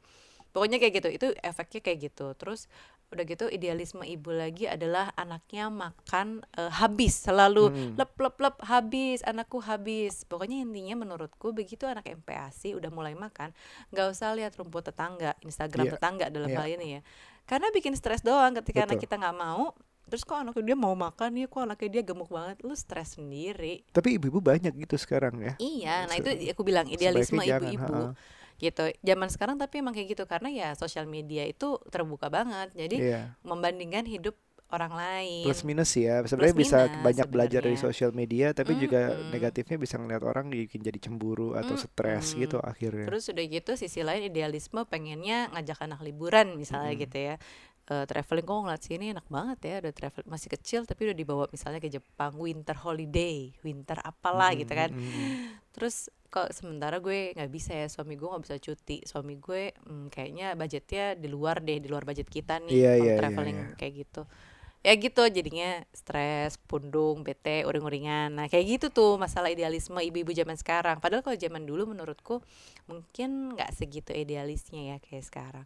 Pokoknya 0.49 0.81
kayak 0.81 0.93
gitu, 0.97 1.09
itu 1.13 1.27
efeknya 1.45 1.77
kayak 1.79 1.99
gitu. 2.09 2.33
Terus 2.33 2.65
udah 3.09 3.23
gitu 3.23 3.45
idealisme 3.47 4.01
ibu 4.01 4.29
lagi 4.29 4.65
adalah 4.65 5.09
anaknya 5.13 5.67
makan 5.67 6.45
eh, 6.53 6.69
habis 6.71 7.17
selalu 7.19 7.69
Mm. 7.69 7.93
lep 7.97 8.13
lep 8.15 8.37
lep 8.37 8.55
habis 8.61 9.19
anakku 9.21 9.57
habis 9.59 10.23
pokoknya 10.23 10.61
intinya 10.61 10.95
menurutku 10.99 11.49
begitu 11.49 11.85
anak 11.85 12.05
MPASI 12.05 12.73
udah 12.73 12.87
mulai 12.87 13.13
makan 13.13 13.49
nggak 13.89 14.07
usah 14.09 14.33
lihat 14.33 14.53
rumput 14.55 14.85
tetangga 14.85 15.33
Instagram 15.41 15.85
Iya, 15.85 15.93
tetangga 15.95 16.25
dalam 16.27 16.47
iya. 16.47 16.57
hal 16.57 16.67
ini 16.71 16.87
ya 16.91 17.01
karena 17.43 17.67
bikin 17.69 17.93
stres 17.93 18.21
doang 18.21 18.53
ketika 18.55 18.85
anak 18.85 18.95
Betul. 18.95 19.05
kita 19.05 19.15
nggak 19.17 19.37
mau 19.37 19.73
terus 20.05 20.21
kok 20.21 20.37
anaknya 20.37 20.63
dia 20.63 20.77
mau 20.79 20.93
makan 20.93 21.31
ya 21.35 21.45
kok 21.45 21.61
anaknya 21.61 21.89
dia 21.91 22.03
gemuk 22.03 22.29
banget 22.29 22.57
lu 22.61 22.73
stres 22.73 23.13
sendiri 23.13 23.85
Tapi 23.89 24.17
ibu-ibu 24.17 24.37
banyak 24.39 24.73
gitu 24.75 24.97
sekarang 24.97 25.37
ya. 25.39 25.53
iya 25.57 26.05
nah 26.05 26.13
itu 26.13 26.29
aku 26.49 26.61
bilang 26.61 26.85
idealisme 26.85 27.37
ibu-ibu. 27.39 28.13
Gitu 28.59 28.91
zaman 29.01 29.29
sekarang 29.31 29.55
tapi 29.55 29.79
emang 29.79 29.95
kayak 29.95 30.13
gitu 30.13 30.23
karena 30.27 30.49
ya 30.51 30.69
sosial 30.75 31.07
media 31.07 31.47
itu 31.47 31.79
terbuka 31.89 32.27
banget 32.27 32.69
jadi 32.75 32.95
Iya. 32.99 33.21
membandingkan 33.41 34.03
hidup 34.05 34.35
orang 34.69 34.93
lain 34.93 35.49
Plus 35.49 35.65
minus 35.65 35.89
ya. 35.97 36.21
Sebenarnya 36.21 36.53
Plus 36.53 36.63
bisa 36.69 36.79
minus 36.85 37.01
banyak 37.01 37.27
belajar 37.33 37.61
dari 37.65 37.73
sosial 37.73 38.13
media, 38.13 38.53
tapi 38.53 38.77
juga 38.77 39.09
Mm-mm. 39.09 39.33
negatifnya 39.33 39.81
bisa 39.81 39.97
ngeliat 39.97 40.21
orang 40.21 40.45
bikin 40.53 40.85
jadi 40.85 40.99
cemburu 41.01 41.57
atau 41.57 41.73
stres 41.73 42.37
Mm-mm. 42.37 42.41
gitu 42.45 42.57
akhirnya. 42.61 43.09
Terus 43.09 43.33
udah 43.33 43.45
gitu 43.49 43.71
sisi 43.73 44.05
lain 44.05 44.29
idealisme 44.29 44.85
pengennya 44.85 45.49
ngajak 45.57 45.79
anak 45.81 46.05
liburan 46.05 46.53
misalnya 46.53 46.93
Mm-mm. 46.93 47.01
gitu 47.01 47.17
ya. 47.17 47.35
Eh, 47.89 48.05
traveling 48.05 48.45
kok 48.45 48.61
ngeliat 48.69 48.83
sini 48.85 49.05
enak 49.17 49.25
banget 49.33 49.57
ya 49.65 49.75
udah 49.81 49.93
travel 49.97 50.21
masih 50.29 50.53
kecil 50.53 50.85
tapi 50.85 51.09
udah 51.09 51.17
dibawa 51.17 51.49
misalnya 51.49 51.81
ke 51.81 51.89
Jepang 51.89 52.37
winter 52.37 52.77
holiday 52.77 53.49
winter 53.65 53.97
apalah 54.05 54.53
gitu 54.53 54.69
kan. 54.77 54.93
Mm-mm. 54.93 55.57
terus 55.73 56.13
kok 56.29 56.53
sementara 56.53 57.01
gue 57.01 57.33
nggak 57.33 57.49
bisa 57.49 57.73
ya 57.73 57.89
suami 57.89 58.13
gue 58.13 58.29
nggak 58.29 58.45
bisa 58.45 58.61
cuti 58.61 59.01
suami 59.09 59.41
gue 59.41 59.73
hmm, 59.73 60.13
kayaknya 60.13 60.53
budgetnya 60.53 61.17
di 61.17 61.33
luar 61.33 61.65
deh 61.65 61.81
di 61.81 61.89
luar 61.89 62.05
budget 62.05 62.29
kita 62.29 62.61
nih 62.61 62.77
Iya, 62.77 62.91
kalau 62.93 63.09
iya, 63.09 63.15
traveling 63.17 63.57
iya. 63.57 63.73
kayak 63.73 63.93
gitu. 64.05 64.21
Ya 64.79 64.93
gitu 64.93 65.23
jadinya 65.25 65.81
stres 65.89 66.61
pundung 66.69 67.25
bete 67.25 67.65
uring-uringan. 67.65 68.37
Nah 68.37 68.45
kayak 68.53 68.65
gitu 68.79 68.87
tuh 68.93 69.17
masalah 69.17 69.49
idealisme 69.49 69.97
ibu-ibu 69.97 70.29
zaman 70.29 70.55
sekarang. 70.61 71.01
Padahal 71.01 71.25
kalau 71.25 71.41
zaman 71.41 71.65
dulu 71.65 71.89
menurutku 71.89 72.45
mungkin 72.85 73.57
nggak 73.57 73.73
segitu 73.73 74.13
idealisnya 74.13 74.93
ya 74.93 74.97
kayak 75.01 75.25
sekarang 75.25 75.65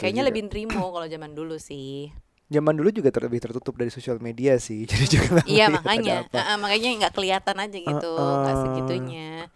kayaknya 0.00 0.22
lebih 0.28 0.42
nerimo 0.48 0.82
kalau 0.94 1.06
zaman 1.14 1.32
dulu 1.38 1.56
sih 1.68 2.10
Zaman 2.54 2.74
dulu 2.78 2.90
juga 2.92 3.08
ter- 3.14 3.24
lebih 3.26 3.40
tertutup 3.44 3.74
dari 3.80 3.88
sosial 3.96 4.16
media 4.20 4.52
sih, 4.60 4.84
jadi 4.90 5.04
juga 5.08 5.26
nggak 5.34 5.48
iya 5.48 5.64
ada 5.64 5.74
makanya 5.76 6.12
apa. 6.24 6.40
Ah, 6.48 6.56
makanya 6.62 6.88
nggak 6.98 7.14
kelihatan 7.16 7.56
aja 7.64 7.78
gitu 7.90 8.12
nggak 8.40 8.56
Uh-uh. 8.56 8.62
segitunya 8.62 9.48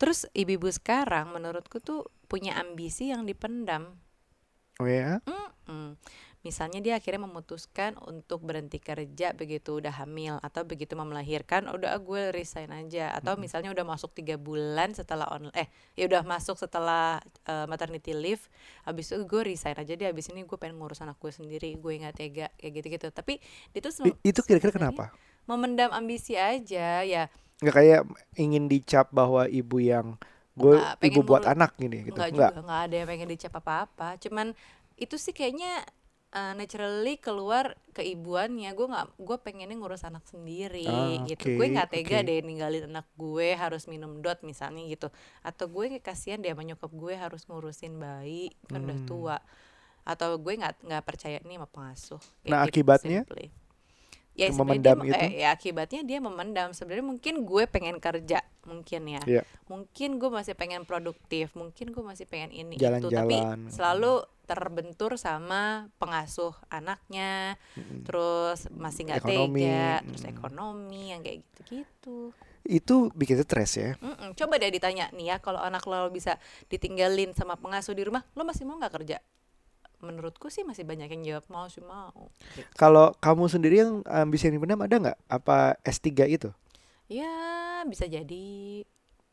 terus 0.00 0.28
ibu-ibu 0.36 0.68
sekarang 0.78 1.26
menurutku 1.36 1.78
tuh 1.88 2.00
punya 2.30 2.52
ambisi 2.62 3.04
yang 3.12 3.22
dipendam 3.30 3.96
Oh 4.80 4.86
ya? 4.86 5.20
Mm-mm. 5.26 5.98
Misalnya 6.46 6.78
dia 6.78 6.94
akhirnya 6.94 7.26
memutuskan 7.26 7.98
untuk 8.06 8.46
berhenti 8.46 8.78
kerja 8.78 9.34
begitu 9.34 9.82
udah 9.82 9.90
hamil 9.98 10.38
atau 10.38 10.62
begitu 10.62 10.94
mau 10.94 11.02
melahirkan 11.02 11.66
udah 11.66 11.98
ah, 11.98 11.98
gue 11.98 12.30
resign 12.30 12.70
aja 12.70 13.10
atau 13.18 13.34
misalnya 13.34 13.74
udah 13.74 13.82
masuk 13.82 14.14
tiga 14.14 14.38
bulan 14.38 14.94
setelah 14.94 15.26
on 15.34 15.50
eh 15.58 15.66
ya 15.98 16.06
udah 16.06 16.22
masuk 16.22 16.54
setelah 16.54 17.18
eh, 17.50 17.66
maternity 17.66 18.14
leave 18.14 18.46
habis 18.86 19.10
itu 19.10 19.26
gue 19.26 19.42
resign 19.42 19.74
aja 19.74 19.98
deh 19.98 20.06
habis 20.06 20.30
ini 20.30 20.46
gue 20.46 20.54
pengen 20.54 20.78
ngurus 20.78 21.02
anak 21.02 21.18
gue 21.18 21.34
sendiri 21.34 21.74
gue 21.74 21.92
nggak 22.06 22.14
tega 22.14 22.46
kayak 22.54 22.72
gitu 22.78 22.86
gitu 22.94 23.06
tapi 23.10 23.42
itu 23.74 23.88
itu 24.22 24.40
kira-kira 24.46 24.70
kenapa? 24.70 25.10
memendam 25.50 25.90
ambisi 25.90 26.38
aja 26.38 27.02
ya 27.02 27.26
Nggak 27.56 27.74
kayak 27.74 28.00
ingin 28.36 28.68
dicap 28.68 29.08
bahwa 29.10 29.48
ibu 29.48 29.80
yang 29.80 30.20
gue 30.56 30.76
ibu 31.04 31.20
buat 31.20 31.44
anak 31.44 31.76
gini 31.76 32.08
gitu. 32.08 32.16
nggak 32.16 32.32
Nggak. 32.32 32.80
ada 32.88 32.94
yang 32.96 33.08
pengen 33.08 33.28
dicap 33.28 33.52
apa-apa 33.60 34.16
cuman 34.20 34.56
itu 34.96 35.20
sih 35.20 35.36
kayaknya 35.36 35.84
uh, 36.32 36.52
naturally 36.54 37.18
keluar 37.18 37.76
keibuannya 37.92 38.70
gue 38.72 38.86
nggak 38.86 39.06
gue 39.18 39.36
pengennya 39.40 39.76
ngurus 39.76 40.02
anak 40.02 40.24
sendiri 40.26 40.86
Ah, 40.86 41.22
gitu 41.24 41.54
gue 41.54 41.66
nggak 41.68 41.90
tega 41.90 42.22
oke. 42.22 42.26
deh 42.26 42.38
ninggalin 42.42 42.88
anak 42.88 43.06
gue 43.14 43.48
harus 43.52 43.86
minum 43.86 44.18
dot 44.20 44.42
misalnya 44.42 44.82
gitu 44.86 45.08
atau 45.40 45.66
gue 45.66 46.00
kasihan 46.00 46.40
deh 46.40 46.50
sama 46.50 46.64
nyokap 46.64 46.90
gue 46.90 47.14
harus 47.14 47.44
ngurusin 47.46 47.96
bayi 47.96 48.50
kan 48.66 48.82
udah 48.82 48.98
Hmm. 48.98 49.08
tua 49.08 49.36
atau 50.06 50.38
gue 50.38 50.54
nggak 50.54 50.86
nggak 50.86 51.02
percaya 51.02 51.42
nih 51.42 51.58
sama 51.58 51.66
pengasuh. 51.66 52.22
Nah, 52.46 52.62
gitu 52.62 52.78
akibatnya? 52.78 53.20
simply. 53.26 53.50
Ya, 54.36 54.52
dia 54.52 54.60
memendam 54.60 55.00
me- 55.00 55.08
itu? 55.08 55.16
eh, 55.16 55.32
ya 55.40 55.48
akibatnya 55.56 56.04
dia 56.04 56.18
memendam. 56.20 56.68
Sebenarnya 56.76 57.08
mungkin 57.08 57.48
gue 57.48 57.64
pengen 57.64 57.96
kerja, 57.96 58.44
mungkin 58.68 59.02
ya. 59.08 59.22
Iya. 59.24 59.42
Mungkin 59.64 60.20
gue 60.20 60.28
masih 60.28 60.52
pengen 60.52 60.84
produktif, 60.84 61.56
mungkin 61.56 61.88
gue 61.88 62.04
masih 62.04 62.28
pengen 62.28 62.52
ini 62.52 62.76
itu, 63.00 63.08
tapi 63.08 63.36
selalu 63.72 64.12
terbentur 64.46 65.16
sama 65.18 65.88
pengasuh 65.96 66.54
anaknya, 66.68 67.56
terus 68.06 68.70
masih 68.70 69.08
nggak 69.08 69.24
tega, 69.26 69.82
terus 70.06 70.22
ekonomi 70.30 71.02
yang 71.10 71.20
kayak 71.24 71.42
gitu-gitu. 71.42 72.30
Itu 72.62 73.10
bikin 73.16 73.40
stres 73.42 73.72
ya. 73.74 73.96
Mm-mm. 73.98 74.36
Coba 74.36 74.60
deh 74.60 74.70
ditanya 74.70 75.10
nih 75.16 75.34
ya, 75.34 75.36
kalau 75.40 75.58
anak 75.58 75.82
lo 75.88 76.12
bisa 76.12 76.36
ditinggalin 76.68 77.32
sama 77.32 77.56
pengasuh 77.56 77.96
di 77.96 78.04
rumah, 78.04 78.22
lo 78.36 78.44
masih 78.44 78.68
mau 78.68 78.76
nggak 78.76 78.94
kerja? 79.00 79.18
Menurutku 80.06 80.46
sih 80.48 80.62
masih 80.62 80.86
banyak 80.86 81.10
yang 81.10 81.22
jawab 81.26 81.44
mau 81.50 81.66
sih 81.66 81.82
mau. 81.82 82.30
Gitu. 82.54 82.70
Kalau 82.78 83.10
kamu 83.18 83.50
sendiri 83.50 83.82
yang 83.82 84.06
ambisi 84.06 84.46
yang 84.46 84.62
dipendam 84.62 84.80
ada 84.86 84.94
nggak? 84.96 85.18
Apa 85.26 85.74
S3 85.82 86.30
itu? 86.30 86.48
Ya 87.10 87.82
bisa 87.84 88.06
jadi. 88.06 88.82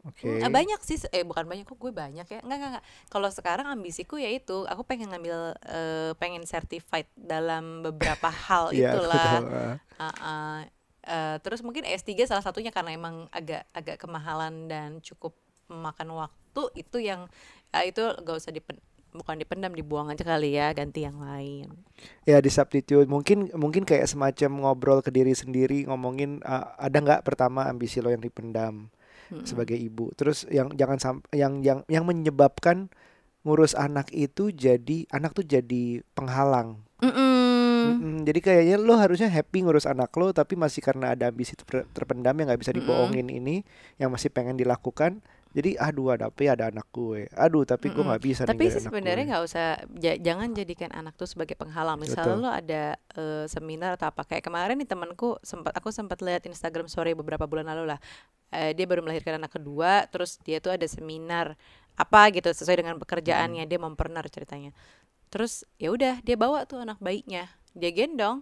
Oke. 0.03 0.27
Hmm, 0.27 0.43
ah, 0.43 0.51
banyak 0.51 0.83
sih, 0.83 0.99
eh 1.15 1.23
bukan 1.23 1.47
banyak 1.47 1.63
kok 1.63 1.79
gue 1.79 1.93
banyak 1.95 2.27
ya. 2.27 2.39
Enggak 2.43 2.57
enggak 2.59 2.71
enggak. 2.75 2.85
Kalau 3.07 3.29
sekarang 3.31 3.67
ambisiku 3.71 4.19
ya 4.19 4.27
itu, 4.27 4.67
aku 4.67 4.83
pengen 4.83 5.07
ngambil 5.15 5.55
eh, 5.63 6.11
pengen 6.19 6.43
certified 6.43 7.07
dalam 7.15 7.79
beberapa 7.87 8.27
hal 8.51 8.75
Iya, 8.75 8.99
itulah. 8.99 9.31
ah. 9.47 9.75
Ah, 9.95 10.15
ah. 10.19 10.57
Eh, 11.03 11.35
terus 11.43 11.59
mungkin 11.63 11.87
S3 11.87 12.27
salah 12.27 12.43
satunya 12.43 12.71
karena 12.71 12.95
emang 12.95 13.27
agak 13.31 13.63
agak 13.75 13.99
kemahalan 13.99 14.67
dan 14.67 14.99
cukup 15.03 15.35
memakan 15.71 16.15
waktu 16.15 16.63
itu 16.79 16.97
yang 16.99 17.27
ah, 17.71 17.83
itu 17.83 18.03
gak 18.23 18.35
usah 18.39 18.51
dipen 18.51 18.79
bukan 19.13 19.39
dipendam 19.39 19.73
dibuang 19.73 20.09
aja 20.09 20.25
kali 20.25 20.57
ya 20.57 20.73
ganti 20.73 21.05
yang 21.05 21.21
lain 21.21 21.69
Ya 22.23 22.39
di 22.39 22.51
substitute 22.51 23.07
mungkin 23.07 23.51
mungkin 23.55 23.83
kayak 23.83 24.07
semacam 24.07 24.51
ngobrol 24.63 24.99
ke 25.03 25.11
diri 25.11 25.35
sendiri 25.35 25.87
ngomongin 25.87 26.39
uh, 26.43 26.75
ada 26.79 26.97
nggak 26.99 27.23
pertama 27.23 27.67
ambisi 27.67 27.99
lo 27.99 28.11
yang 28.11 28.23
dipendam 28.23 28.87
Mm-mm. 29.31 29.45
sebagai 29.47 29.75
ibu. 29.75 30.11
Terus 30.15 30.43
yang 30.51 30.71
jangan 30.75 31.23
yang 31.31 31.63
yang 31.63 31.79
yang 31.87 32.03
menyebabkan 32.03 32.91
ngurus 33.43 33.75
anak 33.75 34.07
itu 34.15 34.51
jadi 34.55 35.07
anak 35.11 35.35
tuh 35.35 35.43
jadi 35.43 36.03
penghalang. 36.15 36.79
Mm-mm. 37.03 37.43
Mm-mm, 37.83 38.15
jadi 38.23 38.39
kayaknya 38.39 38.75
lo 38.79 38.95
harusnya 38.95 39.27
happy 39.27 39.67
ngurus 39.67 39.83
anak 39.83 40.15
lo 40.15 40.31
tapi 40.31 40.55
masih 40.55 40.79
karena 40.79 41.11
ada 41.11 41.27
ambisi 41.27 41.51
ter- 41.59 41.83
terpendam 41.91 42.31
yang 42.39 42.47
nggak 42.47 42.61
bisa 42.63 42.71
Mm-mm. 42.71 42.87
dibohongin 42.87 43.27
ini 43.27 43.67
yang 43.99 44.07
masih 44.11 44.31
pengen 44.31 44.55
dilakukan. 44.55 45.19
Jadi 45.53 45.77
aduh 45.77 46.17
ada 46.17 46.33
tapi 46.33 46.49
ada 46.49 46.73
anak 46.73 46.89
gue. 46.89 47.29
Aduh 47.29 47.61
tapi 47.61 47.93
gue 47.93 48.01
nggak 48.01 48.23
bisa 48.25 48.41
Tapi 48.49 48.73
sih 48.73 48.81
sebenarnya 48.81 49.37
nggak 49.37 49.43
usah 49.45 49.67
ja- 50.01 50.17
jangan 50.17 50.49
jadikan 50.57 50.89
anak 50.89 51.13
tuh 51.13 51.29
sebagai 51.29 51.53
penghalang. 51.53 52.01
Misalnya 52.01 52.33
Betul. 52.33 52.41
lo 52.41 52.49
ada 52.49 52.83
eh, 52.97 53.45
seminar 53.45 53.93
atau 53.95 54.09
apa 54.09 54.25
kayak 54.25 54.41
kemarin 54.41 54.81
nih 54.81 54.89
temanku 54.89 55.37
sempat 55.45 55.77
aku 55.77 55.93
sempat 55.93 56.25
lihat 56.25 56.41
Instagram 56.49 56.89
story 56.89 57.13
beberapa 57.13 57.45
bulan 57.45 57.69
lalu 57.69 57.93
lah. 57.93 57.99
Eh, 58.49 58.73
dia 58.73 58.85
baru 58.89 59.05
melahirkan 59.05 59.37
anak 59.37 59.53
kedua, 59.53 60.09
terus 60.09 60.41
dia 60.41 60.57
tuh 60.57 60.73
ada 60.73 60.85
seminar 60.89 61.53
apa 61.93 62.33
gitu 62.33 62.49
sesuai 62.49 62.81
dengan 62.81 62.97
pekerjaannya 62.97 63.69
dia 63.69 63.77
mompreneur 63.77 64.25
ceritanya. 64.33 64.73
Terus 65.29 65.65
ya 65.77 65.93
udah 65.93 66.21
dia 66.25 66.37
bawa 66.37 66.65
tuh 66.65 66.81
anak 66.81 66.97
bayinya, 66.97 67.45
dia 67.77 67.93
gendong. 67.93 68.41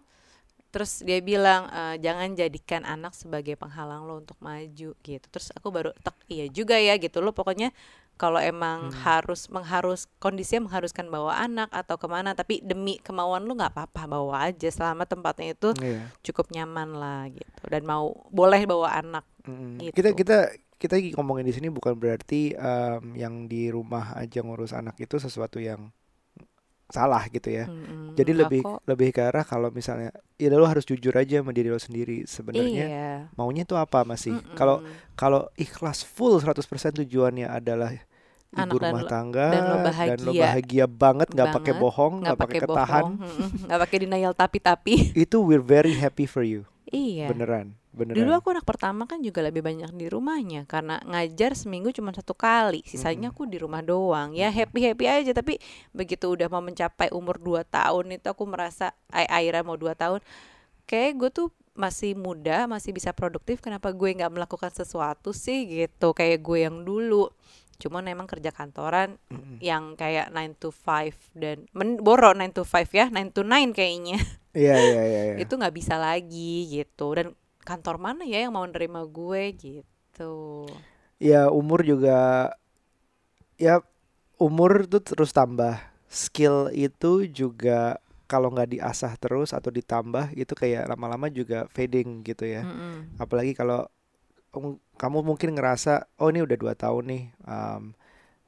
Terus 0.72 1.04
dia 1.04 1.20
bilang 1.20 1.68
"Eh, 1.68 1.96
jangan 2.00 2.32
jadikan 2.32 2.82
anak 2.84 3.12
sebagai 3.12 3.54
penghalang 3.54 4.04
lo 4.04 4.18
untuk 4.18 4.40
maju 4.40 4.96
gitu. 4.96 5.25
Terus 5.28 5.51
aku 5.51 5.68
baru 5.70 5.92
tek 6.00 6.16
iya 6.28 6.48
juga 6.48 6.75
ya 6.75 6.96
gitu 6.96 7.20
lo 7.20 7.32
pokoknya 7.32 7.75
kalau 8.16 8.38
emang 8.38 8.94
Hmm. 8.94 9.01
harus 9.01 9.50
mengharus 9.50 10.06
kondisinya 10.18 10.70
mengharuskan 10.70 11.10
bawa 11.10 11.42
anak 11.42 11.74
atau 11.74 11.98
ke 11.98 12.06
mana 12.06 12.32
tapi 12.32 12.62
demi 12.62 13.01
kemauan 13.01 13.44
lu 13.44 13.58
nggak 13.58 13.74
apa-apa 13.74 14.06
bawa 14.08 14.46
aja 14.48 14.70
selama 14.70 15.04
tempatnya 15.04 15.51
itu 15.51 15.74
Iya. 15.75 16.06
cukup 16.22 16.54
nyaman 16.54 16.94
lah 16.94 17.28
gitu 17.28 17.62
dan 17.66 17.82
mau 17.82 18.13
boleh 18.30 18.63
bawa 18.63 18.96
anak 18.96 19.25
Mm, 19.42 19.82
Gitu. 19.82 19.94
Kita 19.98 20.10
kita 20.13 20.38
kita 20.78 20.94
lagi 20.98 21.10
ngomongin 21.18 21.46
di 21.46 21.54
sini 21.54 21.68
bukan 21.68 21.98
berarti 21.98 22.54
em, 22.54 23.18
yang 23.18 23.50
di 23.50 23.74
rumah 23.74 24.14
aja 24.14 24.46
ngurus 24.46 24.70
anak 24.72 24.94
itu 24.98 25.18
sesuatu 25.18 25.57
yang 25.57 25.90
salah 26.94 27.24
gitu 27.27 27.50
ya. 27.50 27.66
Mm-mm, 27.68 28.14
Jadi 28.14 28.32
lebih 28.36 28.62
kok. 28.62 28.80
lebih 28.86 29.10
ke 29.16 29.24
arah 29.24 29.48
kalau 29.48 29.72
misalnya 29.72 30.12
ya 30.36 30.51
lo 30.51 30.68
harus 30.68 30.84
jujur 30.84 31.16
aja 31.16 31.40
sama 31.40 31.51
diri 31.51 31.72
lo 31.72 31.80
sendiri 31.80 32.27
sebenarnya 32.27 32.86
iya 32.92 33.32
maunya 33.34 33.64
itu 33.64 33.74
apa 33.75 34.04
masih. 34.04 34.36
Kalau 34.54 34.84
Mm-mm. 34.84 35.16
kalau 35.16 35.42
ikhlas 35.56 36.04
full 36.04 36.38
100% 36.38 36.68
tujuannya 37.01 37.48
adalah 37.48 37.96
ibu 38.51 38.60
Anak 38.60 38.84
dan 38.84 38.92
rumah 38.92 39.04
lo- 39.04 39.08
tangga 39.08 39.48
dan 39.48 39.64
lo 39.64 39.75
dan 39.80 40.18
lo 40.20 40.32
bahagia. 40.36 40.44
bahagia 40.44 40.86
banget 40.86 41.27
nggak 41.32 41.50
pakai 41.56 41.74
bohong 41.74 42.14
nggak 42.20 42.36
pakai 42.36 42.60
ketahan 42.60 43.06
nggak 43.64 43.80
pakai 43.80 43.98
denial 44.04 44.34
tapi-tapi 44.36 44.94
itu 45.24 45.38
we're 45.40 45.64
very 45.64 45.96
happy 45.96 46.27
for 46.27 46.44
you 46.44 46.68
iya 46.92 47.32
beneran 47.32 47.80
beneran 47.92 48.18
Dulu 48.24 48.32
aku 48.32 48.48
anak 48.56 48.64
pertama 48.64 49.04
kan 49.04 49.20
juga 49.20 49.44
lebih 49.44 49.60
banyak 49.60 49.92
di 49.94 50.08
rumahnya 50.08 50.64
karena 50.66 51.00
ngajar 51.04 51.54
seminggu 51.54 51.92
cuma 51.92 52.16
satu 52.16 52.32
kali, 52.32 52.82
sisanya 52.88 53.36
aku 53.36 53.44
di 53.48 53.60
rumah 53.60 53.84
doang. 53.84 54.32
Ya 54.32 54.48
happy 54.48 54.80
happy 54.92 55.06
aja 55.08 55.32
tapi 55.36 55.60
begitu 55.92 56.32
udah 56.32 56.48
mau 56.48 56.64
mencapai 56.64 57.12
umur 57.12 57.38
2 57.38 57.68
tahun 57.68 58.16
itu 58.16 58.27
aku 58.32 58.44
merasa 58.48 58.96
Ai- 59.12 59.27
Aira 59.27 59.62
mau 59.62 59.75
2 59.75 59.92
tahun, 59.94 60.24
kayak 60.88 61.12
gue 61.20 61.30
tuh 61.32 61.48
masih 61.72 62.16
muda, 62.16 62.68
masih 62.68 62.92
bisa 62.92 63.12
produktif. 63.12 63.60
Kenapa 63.60 63.92
gue 63.92 64.10
nggak 64.12 64.32
melakukan 64.32 64.72
sesuatu 64.72 65.32
sih 65.36 65.68
gitu 65.68 66.12
kayak 66.12 66.40
gue 66.44 66.68
yang 66.68 66.84
dulu. 66.84 67.32
Cuman 67.82 68.06
emang 68.06 68.30
kerja 68.30 68.54
kantoran 68.54 69.18
Mm-mm. 69.27 69.58
yang 69.58 69.98
kayak 69.98 70.30
9 70.30 70.54
to 70.62 70.70
5 70.70 71.12
dan 71.34 71.66
men 71.74 71.98
boro 71.98 72.30
9 72.32 72.54
to 72.54 72.62
5 72.62 72.94
ya, 72.94 73.10
9 73.10 73.34
to 73.34 73.42
9 73.42 73.74
kayaknya 73.74 74.22
iya 74.54 74.75
iya 74.77 75.01
iya 75.01 75.22
iya. 75.34 75.36
itu 75.44 75.54
nggak 75.56 75.74
bisa 75.74 75.96
lagi 75.98 76.70
gitu 76.70 77.08
dan 77.18 77.34
kantor 77.62 78.02
mana 78.02 78.24
ya 78.26 78.46
yang 78.46 78.54
mau 78.54 78.66
nerima 78.66 79.06
gue 79.06 79.54
gitu. 79.56 80.66
Ya 81.22 81.48
umur 81.54 81.86
juga 81.86 82.52
ya 83.62 83.80
umur 84.42 84.90
tuh 84.90 85.02
terus 85.06 85.30
tambah. 85.30 85.78
Skill 86.12 86.76
itu 86.76 87.24
juga 87.32 88.02
kalau 88.28 88.52
nggak 88.52 88.76
diasah 88.76 89.16
terus 89.16 89.56
atau 89.56 89.72
ditambah 89.72 90.36
itu 90.36 90.52
kayak 90.56 90.88
lama-lama 90.88 91.28
juga 91.32 91.68
fading 91.72 92.24
gitu 92.24 92.48
ya. 92.48 92.64
Mm-mm. 92.64 93.20
apalagi 93.20 93.52
kalau 93.52 93.88
um, 94.56 94.80
kamu 94.96 95.20
mungkin 95.24 95.56
ngerasa 95.56 96.08
oh 96.20 96.32
ini 96.32 96.40
udah 96.44 96.58
dua 96.60 96.74
tahun 96.76 97.04
nih 97.12 97.24
um, 97.44 97.84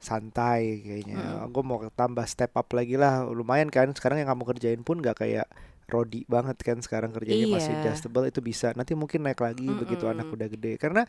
santai 0.00 0.84
kayaknya. 0.84 1.20
Mm-mm. 1.20 1.52
gue 1.52 1.62
mau 1.64 1.80
tambah 1.92 2.24
step 2.28 2.52
up 2.56 2.68
lagi 2.72 3.00
lah. 3.00 3.24
Lumayan 3.28 3.72
kan 3.72 3.92
sekarang 3.96 4.20
yang 4.20 4.28
kamu 4.32 4.44
kerjain 4.56 4.82
pun 4.84 5.00
nggak 5.00 5.20
kayak 5.24 5.48
Rodi 5.84 6.24
banget 6.24 6.56
kan 6.60 6.80
sekarang 6.80 7.12
kerjanya 7.12 7.44
masih 7.48 7.72
Iya. 7.72 7.92
adjustable 7.92 8.24
itu 8.24 8.40
bisa. 8.40 8.72
Nanti 8.72 8.96
mungkin 8.96 9.22
naik 9.22 9.38
lagi 9.38 9.68
begitu 9.68 10.08
anak 10.08 10.32
udah 10.32 10.48
gede. 10.48 10.80
Karena 10.80 11.04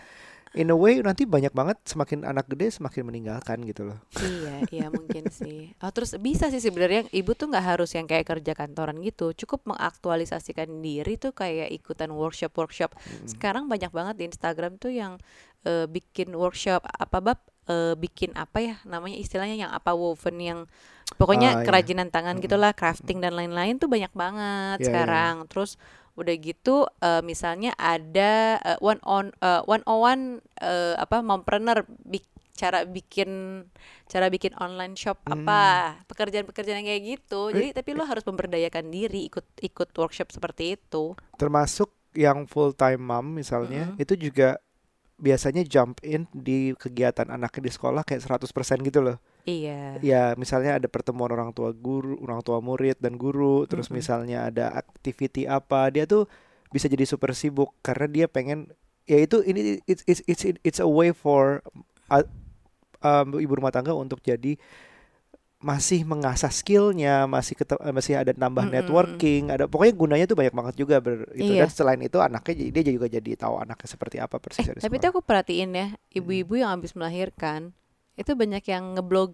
in 0.55 0.71
a 0.71 0.77
way 0.77 0.99
nanti 0.99 1.23
banyak 1.23 1.51
banget 1.51 1.79
semakin 1.83 2.23
anak 2.23 2.47
gede 2.47 2.75
semakin 2.75 3.07
meninggalkan 3.07 3.63
gitu 3.63 3.87
loh. 3.87 3.99
Iya 4.19 4.55
iya 4.75 4.87
mungkin 4.91 5.31
sih. 5.31 5.71
Oh 5.79 5.91
terus 5.91 6.15
bisa 6.19 6.47
sih 6.47 6.59
sebenarnya 6.59 7.07
ibu 7.11 7.31
tuh 7.33 7.51
nggak 7.51 7.65
harus 7.75 7.91
yang 7.95 8.07
kayak 8.07 8.27
kerja 8.27 8.51
kantoran 8.51 8.99
gitu. 8.99 9.31
Cukup 9.31 9.63
mengaktualisasikan 9.67 10.67
diri 10.79 11.15
tuh 11.15 11.31
kayak 11.31 11.71
ikutan 11.71 12.11
workshop 12.11 12.51
workshop 12.55 12.91
Mm-mm. 12.95 13.27
sekarang 13.31 13.67
banyak 13.67 13.91
banget 13.91 14.15
di 14.19 14.23
Instagram 14.27 14.75
tuh 14.75 14.91
yang 14.91 15.15
eh, 15.63 15.87
bikin 15.87 16.35
workshop 16.35 16.83
apa 16.85 17.19
bab 17.19 17.39
eh, 17.69 17.93
bikin 17.97 18.31
apa 18.37 18.57
ya 18.61 18.75
namanya 18.85 19.17
istilahnya 19.17 19.55
yang 19.67 19.71
apa 19.73 19.91
woven 19.93 20.37
yang 20.41 20.59
pokoknya 21.19 21.61
iya. 21.61 21.63
kerajinan 21.65 22.09
tangan 22.09 22.37
Mm-mm. 22.37 22.45
gitulah 22.45 22.71
crafting 22.73 23.21
dan 23.21 23.37
lain-lain 23.37 23.77
tuh 23.77 23.89
banyak 23.89 24.11
banget 24.13 24.77
Iya, 24.81 24.83
iya. 24.83 24.87
sekarang 24.89 25.35
terus 25.51 25.77
udah 26.15 26.35
gitu 26.39 26.87
eh, 27.03 27.21
misalnya 27.21 27.75
ada 27.75 28.57
eh, 28.63 28.79
one 28.79 29.01
on 29.03 29.35
eh, 29.43 29.61
one 29.67 29.83
on 29.85 29.99
one 29.99 30.23
eh, 30.63 30.95
apa 30.95 31.19
mompreneur 31.19 31.83
bik- 32.07 32.31
cara 32.55 32.87
bikin 32.87 33.63
cara 34.07 34.31
bikin 34.31 34.55
online 34.63 34.95
shop 34.95 35.19
apa 35.27 35.91
pekerjaan-pekerjaan 36.07 36.87
kayak 36.87 37.03
gitu 37.03 37.51
jadi 37.51 37.75
tapi 37.75 37.91
lo 37.91 38.07
harus 38.07 38.23
memberdayakan 38.23 38.87
diri 38.95 39.27
ikut 39.27 39.43
ikut 39.59 39.91
workshop 39.91 40.31
seperti 40.31 40.79
itu 40.79 41.19
termasuk 41.35 41.91
yang 42.15 42.47
full 42.47 42.71
time 42.71 43.03
mom 43.03 43.35
misalnya 43.35 43.91
itu 43.99 44.15
juga 44.15 44.55
biasanya 45.15 45.63
jump 45.63 46.03
in 46.03 46.27
di 46.35 46.75
kegiatan 46.75 47.31
anaknya 47.31 47.67
di 47.67 47.71
sekolah 47.71 48.03
kayak 48.03 48.23
100% 48.23 48.51
gitu 48.83 48.99
loh 48.99 49.17
iya 49.47 49.95
ya 50.03 50.23
misalnya 50.35 50.75
ada 50.75 50.87
pertemuan 50.91 51.31
orang 51.31 51.55
tua 51.55 51.71
guru 51.71 52.19
orang 52.19 52.43
tua 52.43 52.59
murid 52.59 52.99
dan 52.99 53.15
guru 53.15 53.63
terus 53.63 53.87
Mm-mm. 53.87 53.99
misalnya 54.03 54.51
ada 54.51 54.75
activity 54.75 55.47
apa 55.47 55.87
dia 55.87 56.03
tuh 56.03 56.27
bisa 56.73 56.91
jadi 56.91 57.07
super 57.07 57.31
sibuk 57.31 57.71
karena 57.79 58.07
dia 58.11 58.25
pengen 58.27 58.67
ya 59.07 59.23
itu 59.23 59.39
ini 59.45 59.79
it's 59.87 60.03
it's 60.03 60.21
it's, 60.27 60.43
it's 60.59 60.79
a 60.83 60.89
way 60.89 61.15
for 61.15 61.63
uh, 62.11 62.25
um, 62.99 63.37
ibu 63.39 63.53
rumah 63.55 63.71
tangga 63.71 63.95
untuk 63.95 64.19
jadi 64.19 64.57
masih 65.65 66.05
mengasah 66.05 66.53
skillnya 66.53 67.25
masih 67.25 67.57
kete- 67.57 67.81
eh, 67.81 67.89
masih 67.89 68.13
ada 68.21 68.37
nambah 68.37 68.69
Mm-mm. 68.69 68.75
networking 68.77 69.49
ada 69.49 69.65
pokoknya 69.65 69.93
gunanya 69.97 70.25
tuh 70.29 70.37
banyak 70.37 70.53
banget 70.53 70.75
juga 70.77 71.01
ber, 71.01 71.25
itu 71.33 71.57
Iya. 71.57 71.65
dan 71.65 71.71
selain 71.73 72.01
itu 72.05 72.21
anaknya 72.21 72.69
dia 72.69 72.83
juga 72.85 73.09
jadi 73.09 73.31
tahu 73.33 73.65
anaknya 73.65 73.87
seperti 73.89 74.21
apa 74.21 74.37
persis 74.37 74.61
eh 74.61 74.77
tapi 74.77 75.01
tuh 75.01 75.09
aku 75.09 75.25
perhatiin 75.25 75.71
ya 75.73 75.87
ibu-ibu 76.13 76.61
yang 76.61 76.69
habis 76.69 76.93
melahirkan 76.93 77.73
itu 78.13 78.31
banyak 78.37 78.61
yang 78.69 78.93
ngeblog 78.93 79.33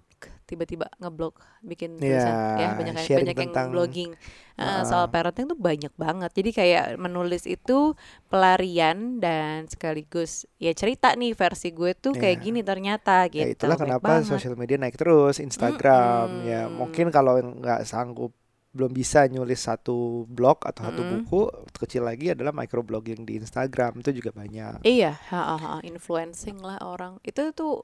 tiba-tiba 0.52 0.92
ngeblog 1.00 1.34
bikin 1.64 1.96
Iya, 1.96 2.04
tulisan 2.04 2.36
ya 2.60 2.68
banyak 2.76 2.94
yang 2.94 3.08
banyak 3.16 3.38
yang 3.40 3.52
blogging 3.72 4.12
Eh, 4.54 4.68
Heeh. 4.68 4.84
soal 4.86 5.08
parenting 5.10 5.48
tuh 5.48 5.58
banyak 5.58 5.90
banget 5.96 6.30
jadi 6.38 6.50
kayak 6.54 6.86
menulis 7.00 7.48
itu 7.48 7.96
pelarian 8.30 9.18
dan 9.18 9.66
sekaligus 9.66 10.46
ya 10.58 10.72
cerita 10.72 11.16
nih 11.16 11.34
versi 11.34 11.72
gue 11.72 11.92
tuh 11.94 12.14
kayak 12.14 12.38
Iya. 12.38 12.44
gini 12.44 12.60
ternyata 12.62 13.26
gitu 13.32 13.42
Ya 13.42 13.48
itulah 13.50 13.78
kenapa 13.80 14.22
banget. 14.22 14.30
sosial 14.30 14.54
media 14.54 14.78
naik 14.78 14.96
terus, 14.96 15.40
Instagram 15.40 16.28
ya 16.46 16.68
Mm-mm. 16.68 16.78
mungkin 16.78 17.08
kalau 17.10 17.40
nggak 17.40 17.84
sanggup 17.84 18.32
belum 18.72 18.96
bisa 18.96 19.28
nyulis 19.28 19.68
satu 19.68 20.24
blog 20.32 20.64
atau 20.64 20.88
satu 20.88 21.04
Mm-mm. 21.04 21.28
buku 21.28 21.42
kecil 21.76 22.08
lagi 22.08 22.32
adalah 22.32 22.56
microblogging 22.56 23.28
di 23.28 23.36
Instagram 23.36 24.00
itu 24.00 24.16
juga 24.16 24.32
banyak. 24.32 24.88
Iya, 24.88 25.20
ha, 25.28 25.42
ha, 25.44 25.56
ha, 25.60 25.72
influencing 25.84 26.64
lah 26.64 26.80
orang. 26.80 27.20
Itu 27.20 27.52
tuh 27.52 27.84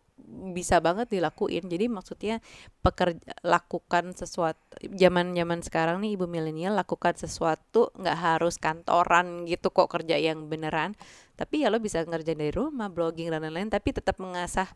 bisa 0.56 0.80
banget 0.80 1.12
dilakuin. 1.12 1.67
Jadi 1.67 1.91
maksudnya 1.91 2.39
pekerja 2.80 3.36
lakukan 3.43 4.15
sesuatu 4.15 4.80
zaman-zaman 4.80 5.60
sekarang 5.60 6.00
nih 6.00 6.15
ibu 6.15 6.23
milenial 6.23 6.80
lakukan 6.80 7.19
sesuatu 7.19 7.91
nggak 8.00 8.17
harus 8.17 8.56
kantoran 8.56 9.43
gitu 9.43 9.67
kok 9.76 9.91
kerja 9.91 10.15
yang 10.15 10.47
beneran. 10.47 10.95
Tapi 11.36 11.67
ya 11.67 11.69
lo 11.69 11.84
bisa 11.84 12.00
ngerjain 12.02 12.39
dari 12.39 12.56
rumah, 12.56 12.88
blogging 12.88 13.28
dan 13.28 13.43
lain-lain 13.43 13.69
tapi 13.69 13.91
tetap 13.91 14.17
mengasah 14.23 14.71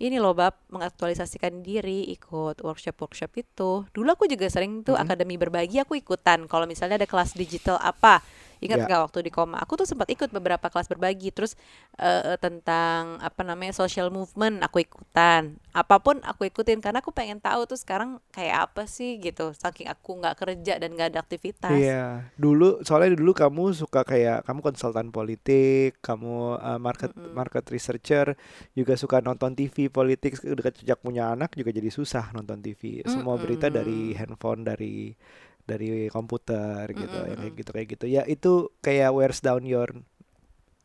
ini 0.00 0.16
loh 0.16 0.32
bab 0.32 0.56
mengaktualisasikan 0.72 1.60
diri 1.60 2.08
ikut 2.08 2.64
workshop-workshop 2.64 3.30
itu. 3.36 3.84
Dulu 3.92 4.08
aku 4.08 4.24
juga 4.24 4.48
sering 4.48 4.80
tuh 4.80 4.96
Mhm. 4.96 5.02
akademi 5.04 5.36
berbagi 5.36 5.84
aku 5.84 6.00
ikutan. 6.00 6.48
Kalau 6.48 6.64
misalnya 6.64 7.04
ada 7.04 7.08
kelas 7.08 7.36
digital 7.36 7.76
apa 7.76 8.24
ingat 8.60 8.80
Ya. 8.80 8.86
nggak 8.86 9.00
waktu 9.10 9.18
di 9.26 9.30
koma 9.32 9.58
aku 9.60 9.80
tuh 9.80 9.88
sempat 9.88 10.08
ikut 10.08 10.28
beberapa 10.30 10.68
kelas 10.68 10.86
berbagi 10.86 11.32
terus 11.32 11.56
eh, 11.98 12.36
tentang 12.40 13.18
apa 13.18 13.42
namanya 13.42 13.72
social 13.74 14.08
movement 14.08 14.60
aku 14.62 14.84
ikutan 14.84 15.56
apa 15.72 15.96
pun 15.98 16.20
aku 16.22 16.46
ikutin 16.46 16.80
karena 16.80 17.00
aku 17.00 17.10
pengen 17.10 17.40
tahu 17.40 17.64
tuh 17.64 17.78
sekarang 17.78 18.18
kayak 18.30 18.70
apa 18.70 18.84
sih 18.86 19.18
gitu 19.18 19.52
saking 19.52 19.88
aku 19.88 20.20
nggak 20.20 20.36
kerja 20.38 20.78
dan 20.78 20.92
nggak 20.94 21.16
ada 21.16 21.20
aktivitas 21.22 21.70
Iya, 21.70 22.26
dulu 22.34 22.82
soalnya 22.82 23.14
dulu 23.14 23.30
kamu 23.30 23.70
suka 23.78 24.02
kayak 24.02 24.42
kamu 24.42 24.58
konsultan 24.58 25.14
politik, 25.14 26.02
kamu 26.02 26.58
uh, 26.58 26.80
market 26.82 27.14
Mm-mm. 27.14 27.30
market 27.30 27.62
researcher, 27.70 28.34
juga 28.74 28.98
suka 28.98 29.22
nonton 29.22 29.54
TV 29.54 29.86
politik. 29.86 30.34
Udah 30.42 30.74
sejak 30.74 30.98
punya 30.98 31.30
anak 31.30 31.54
juga 31.54 31.70
jadi 31.70 31.86
susah 31.86 32.34
nonton 32.34 32.58
TV. 32.58 33.06
Semua 33.06 33.38
berita 33.38 33.70
dari 33.70 34.10
handphone, 34.18 34.66
dari 34.66 35.14
dari 35.72 35.88
komputer 36.14 36.84
gitu, 37.00 37.18
yang 37.30 37.38
kayak 37.42 37.54
Mm-mm. 37.54 37.58
gitu 37.60 37.70
kayak 37.76 37.88
gitu. 37.94 38.04
Ya 38.16 38.22
itu 38.34 38.48
kayak 38.86 39.10
wears 39.16 39.40
down 39.46 39.62
your 39.74 39.88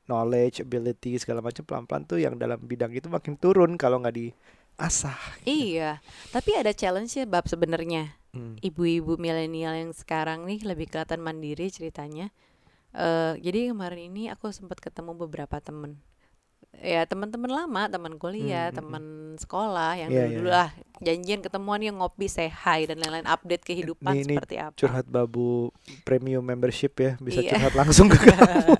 knowledge, 0.09 0.61
ability 0.65 1.17
segala 1.21 1.41
macam 1.47 1.63
pelan-pelan 1.65 2.03
tuh 2.09 2.19
yang 2.25 2.35
dalam 2.37 2.59
bidang 2.61 2.91
itu 2.93 3.07
makin 3.09 3.33
turun 3.43 3.71
kalau 3.81 3.97
nggak 4.01 4.15
diasah. 4.17 5.17
iya 5.45 6.01
tapi 6.33 6.51
ada 6.57 6.71
challenge 6.75 7.15
ya 7.19 7.25
bab 7.27 7.45
sebenarnya 7.47 8.13
Hmm. 8.33 8.57
ibu-ibu 8.59 9.15
milenial 9.21 9.73
yang 9.77 9.91
sekarang 9.93 10.43
nih 10.49 10.59
lebih 10.65 10.89
kelihatan 10.91 11.21
mandiri 11.21 11.67
ceritanya. 11.69 12.33
Eh 12.95 13.33
jadi 13.45 13.71
kemarin 13.71 14.01
ini 14.11 14.23
aku 14.33 14.49
sempat 14.51 14.79
ketemu 14.81 15.13
beberapa 15.15 15.57
temen, 15.61 15.99
ya 16.79 17.03
teman-teman 17.03 17.47
lama, 17.47 17.87
teman 17.87 18.15
kuliah, 18.15 18.67
Hmm, 18.67 18.71
hmm, 18.71 18.77
teman 18.77 19.03
sekolah 19.35 19.91
yang 19.95 20.09
Iya, 20.09 20.15
iya, 20.15 20.23
dulu-dulu 20.25 20.49
iya. 20.49 20.57
lah 20.57 20.69
janjian 20.97 21.39
ketemuan 21.39 21.79
yang 21.79 21.95
ngopi, 21.95 22.25
say 22.25 22.47
hi 22.47 22.83
dan 22.83 22.97
lain-lain 22.97 23.25
update 23.25 23.63
kehidupan 23.63 24.11
Ini- 24.11 24.21
ini 24.21 24.33
seperti 24.33 24.55
apa. 24.57 24.75
Curhat 24.75 25.05
babu 25.05 25.69
premium 26.01 26.41
membership 26.41 26.95
ya, 26.95 27.11
bisa 27.17 27.39
Iya. 27.39 27.51
curhat 27.53 27.73
langsung 27.75 28.07
ke 28.07 28.17
kamu. 28.17 28.75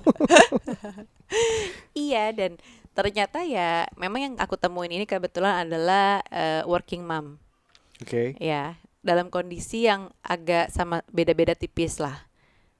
Iya 1.92 2.30
dan 2.30 2.60
ternyata 2.92 3.42
ya 3.42 3.88
memang 3.94 4.20
yang 4.22 4.34
aku 4.36 4.54
temuin 4.54 4.88
ini 4.88 5.04
kebetulan 5.04 5.66
adalah 5.66 6.20
eh, 6.28 6.62
working 6.64 7.02
mom. 7.02 7.40
Oke. 7.96 8.36
ya 8.36 8.76
dalam 9.00 9.32
kondisi 9.32 9.88
yang 9.88 10.12
agak 10.20 10.68
sama 10.68 11.00
beda-beda 11.08 11.56
tipis 11.56 11.96
lah 11.96 12.28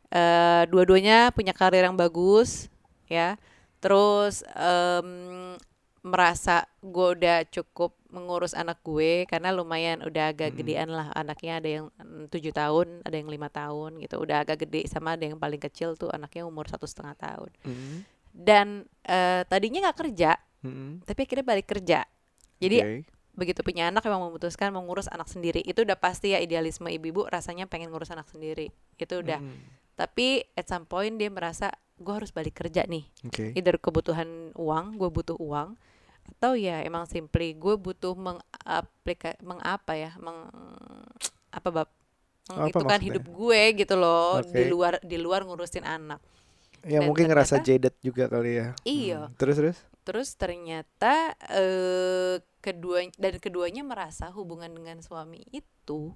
eh 0.06 0.68
dua-duanya 0.68 1.32
punya 1.32 1.56
karir 1.56 1.82
yang 1.82 1.96
bagus 1.96 2.68
ya 3.08 3.40
terus 3.86 4.42
em, 4.58 5.54
merasa 6.02 6.66
gue 6.82 7.08
udah 7.14 7.46
cukup 7.46 7.94
mengurus 8.10 8.50
anak 8.50 8.82
gue 8.82 9.30
karena 9.30 9.54
lumayan 9.54 10.02
udah 10.02 10.34
agak 10.34 10.54
Mm-mm. 10.54 10.58
gedean 10.58 10.90
lah. 10.90 11.14
Anaknya 11.14 11.62
ada 11.62 11.68
yang 11.70 11.86
mm, 11.94 12.26
tujuh 12.34 12.50
tahun 12.50 13.06
ada 13.06 13.14
yang 13.14 13.30
lima 13.30 13.46
tahun 13.46 14.02
gitu. 14.02 14.18
Udah 14.18 14.42
agak 14.42 14.66
gede 14.66 14.90
sama 14.90 15.14
ada 15.14 15.22
yang 15.22 15.38
paling 15.38 15.62
kecil 15.62 15.94
tuh 15.94 16.10
anaknya 16.10 16.42
umur 16.42 16.66
satu 16.66 16.82
setengah 16.82 17.14
tahun. 17.14 17.50
Mm, 17.62 17.96
dan 18.34 18.66
eh, 19.06 19.46
tadinya 19.46 19.86
nggak 19.86 19.98
kerja 20.02 20.34
mm, 20.66 21.06
tapi 21.06 21.20
akhirnya 21.22 21.46
balik 21.46 21.66
kerja. 21.70 22.02
Jadi 22.58 22.76
oke. 22.82 22.98
begitu 23.38 23.60
punya 23.62 23.86
anak 23.94 24.02
memang 24.02 24.26
memutuskan 24.26 24.74
mengurus 24.74 25.06
anak 25.06 25.30
sendiri. 25.30 25.62
Itu 25.62 25.86
udah 25.86 25.94
pasti 25.94 26.34
ya 26.34 26.42
idealisme 26.42 26.90
ibu-ibu 26.90 27.30
rasanya 27.30 27.70
pengen 27.70 27.94
ngurus 27.94 28.10
anak 28.10 28.26
sendiri. 28.26 28.74
Itu 28.98 29.22
udah. 29.22 29.38
Mm, 29.38 29.62
tapi 29.94 30.42
at 30.58 30.66
some 30.66 30.90
point 30.90 31.14
dia 31.22 31.30
merasa 31.30 31.70
gue 31.96 32.12
harus 32.12 32.30
balik 32.30 32.54
kerja 32.54 32.84
nih 32.84 33.04
Oke. 33.24 33.52
either 33.52 33.76
kebutuhan 33.76 34.52
uang 34.52 34.96
gue 34.96 35.08
butuh 35.08 35.36
uang 35.36 35.74
atau 36.26 36.52
ya 36.52 36.82
emang 36.82 37.06
simply 37.06 37.52
gue 37.52 37.74
butuh 37.74 38.12
mengaplika 38.12 39.38
mengapa 39.40 39.94
ya 39.94 40.12
meng 40.18 40.50
apa 41.50 41.68
bab 41.70 41.88
Apa 42.46 42.70
itu 42.70 42.84
kan 42.84 43.00
hidup 43.00 43.24
gue 43.24 43.60
gitu 43.74 43.94
loh 43.94 44.38
di 44.40 44.62
Oke. 44.62 44.70
luar 44.70 44.94
di 45.00 45.16
luar 45.16 45.42
ngurusin 45.42 45.82
anak 45.82 46.22
Ya 46.86 47.02
Dan 47.02 47.10
mungkin 47.10 47.26
ngerasa 47.26 47.58
ternyata- 47.58 47.90
jaded 47.90 47.94
juga 47.98 48.24
kali 48.30 48.62
ya. 48.62 48.68
Iya. 48.86 49.20
Hmm, 49.26 49.34
Terus 49.34 49.56
terus? 49.58 49.78
Terus 50.06 50.28
ternyata 50.38 51.34
eh 51.50 52.38
kedua 52.62 53.02
dan 53.18 53.42
keduanya 53.42 53.82
merasa 53.82 54.30
hubungan 54.30 54.70
dengan 54.70 55.02
suami 55.02 55.42
itu 55.50 56.14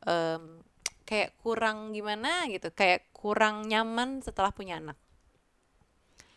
em, 0.00 0.64
kayak 1.10 1.34
kurang 1.42 1.90
gimana 1.90 2.46
gitu, 2.46 2.70
kayak 2.70 3.10
kurang 3.10 3.66
nyaman 3.66 4.22
setelah 4.22 4.54
punya 4.54 4.78
anak. 4.78 4.94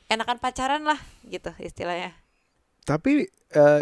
Enakan 0.09 0.41
pacaran 0.41 0.81
lah 0.81 0.97
gitu 1.29 1.53
istilahnya. 1.61 2.17
Tapi 2.83 3.29
eh, 3.53 3.81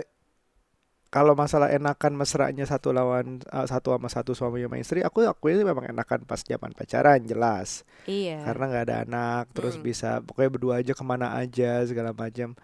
kalau 1.11 1.35
masalah 1.35 1.67
enakan 1.75 2.15
mesranya 2.15 2.63
satu 2.63 2.91
lawan 2.95 3.39
eh, 3.43 3.67
satu 3.67 3.95
sama 3.95 4.07
satu 4.11 4.31
suami 4.35 4.63
sama 4.63 4.77
istri, 4.79 4.99
aku 5.03 5.23
aku 5.27 5.51
ini 5.51 5.63
memang 5.63 5.91
enakan 5.91 6.27
pas 6.27 6.43
zaman 6.43 6.71
pacaran 6.75 7.23
jelas. 7.23 7.87
Iya. 8.07 8.43
Karena 8.47 8.63
nggak 8.71 8.85
ada 8.87 8.97
anak, 9.07 9.43
terus 9.55 9.75
Mm. 9.79 9.83
bisa 9.83 10.19
pokoknya 10.23 10.49
berdua 10.51 10.73
aja 10.83 10.93
ke 10.95 11.03
mana 11.07 11.35
aja 11.39 11.83
segala 11.87 12.11
macam. 12.15 12.55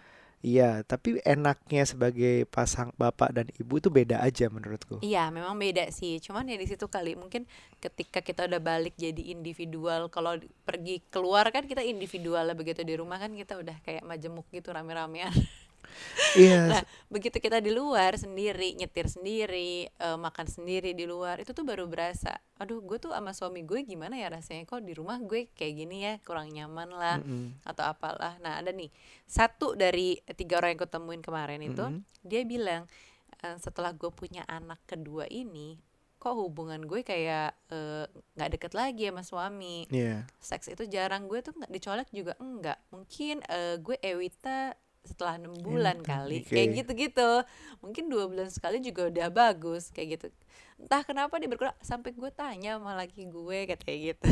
Iya, 0.45 0.86
tapi 0.86 1.17
enaknya 1.26 1.82
sebagai 1.89 2.45
pasang 2.45 2.93
bapak 2.93 3.34
dan 3.34 3.45
ibu 3.58 3.82
itu 3.82 3.89
beda 3.89 4.21
aja 4.21 4.45
menurutku. 4.54 5.02
Iya, 5.02 5.34
memang 5.34 5.58
beda 5.58 5.89
sih. 5.89 6.21
Cuman 6.21 6.45
ya 6.45 6.62
di 6.62 6.69
situ 6.69 6.86
kali 6.86 7.17
mungkin 7.17 7.50
ketika 7.82 8.21
kita 8.21 8.45
udah 8.45 8.62
balik 8.62 8.93
jadi 8.95 9.34
individual, 9.34 10.13
kalau 10.13 10.38
pergi 10.62 11.02
keluar 11.10 11.50
kan 11.50 11.65
kita 11.65 11.82
individual 11.82 12.45
lah 12.45 12.54
begitu 12.54 12.86
di 12.86 12.93
rumah 12.93 13.17
kan 13.17 13.34
kita 13.34 13.58
udah 13.58 13.82
kayak 13.82 14.06
majemuk 14.06 14.45
gitu 14.54 14.69
rame-ramean. 14.69 15.34
Iya, 16.36 16.60
Nah, 16.71 16.84
begitu 17.08 17.38
kita 17.39 17.58
di 17.58 17.71
luar 17.71 18.13
sendiri, 18.15 18.76
nyetir 18.76 19.08
sendiri, 19.08 19.88
eh, 19.88 20.17
makan 20.19 20.45
sendiri 20.45 20.91
di 20.93 21.08
luar, 21.08 21.39
itu 21.41 21.52
tuh 21.56 21.63
baru 21.63 21.88
berasa. 21.88 22.36
Aduh, 22.60 22.84
gue 22.84 22.97
tuh 22.97 23.12
sama 23.15 23.32
suami 23.32 23.63
gue 23.63 23.82
gimana 23.84 24.17
ya 24.17 24.28
rasanya? 24.30 24.65
Kok 24.65 24.84
di 24.86 24.93
rumah 24.93 25.17
gue 25.21 25.47
kayak 25.54 25.73
gini 25.78 25.97
ya, 26.04 26.13
kurang 26.26 26.52
nyaman 26.52 26.89
lah, 26.91 27.17
Mm-mm. 27.23 27.58
atau 27.63 27.84
apalah. 27.86 28.36
Nah, 28.43 28.60
ada 28.60 28.69
nih 28.69 28.89
satu 29.26 29.73
dari 29.73 30.19
tiga 30.36 30.60
orang 30.60 30.76
yang 30.76 30.80
gue 30.84 30.91
temuin 30.91 31.23
kemarin 31.23 31.62
itu, 31.63 31.86
Mm-mm. 31.86 32.02
dia 32.21 32.41
bilang 32.43 32.86
"Eh, 33.43 33.58
setelah 33.58 33.93
gue 33.93 34.10
punya 34.10 34.41
anak 34.50 34.82
kedua 34.86 35.30
ini, 35.30 35.78
kok 36.17 36.34
hubungan 36.34 36.82
gue 36.82 37.06
kayak 37.06 37.54
eh, 37.69 38.06
nggak 38.36 38.50
deket 38.58 38.73
lagi 38.73 39.06
sama 39.08 39.21
suami 39.21 39.86
Iya. 39.93 40.26
seks 40.41 40.73
itu 40.73 40.89
jarang 40.89 41.30
gue 41.30 41.45
tuh 41.45 41.54
nggak 41.54 41.69
dicolek 41.69 42.10
juga 42.10 42.34
enggak 42.41 42.82
mungkin 42.89 43.45
eh, 43.45 43.78
gue 43.78 44.02
Ewita 44.02 44.73
setelah 45.07 45.39
enam 45.39 45.55
bulan 45.63 46.03
Ewita, 46.03 46.07
kali 46.21 46.37
oke. 46.43 46.51
kayak 46.51 46.69
gitu-gitu. 46.83 47.29
Mungkin 47.79 48.03
dua 48.11 48.27
bulan 48.27 48.51
sekali 48.51 48.83
juga 48.83 49.07
udah 49.07 49.27
bagus 49.31 49.89
kayak 49.95 50.19
gitu. 50.19 50.27
Entah 50.77 51.01
kenapa 51.07 51.39
dia 51.39 51.47
berkurang 51.47 51.73
sampai 51.79 52.11
gue 52.11 52.29
tanya 52.35 52.75
sama 52.75 52.93
laki 52.93 53.25
gue 53.25 53.57
kayak 53.65 53.81
kayak 53.81 53.99
gitu. 54.13 54.29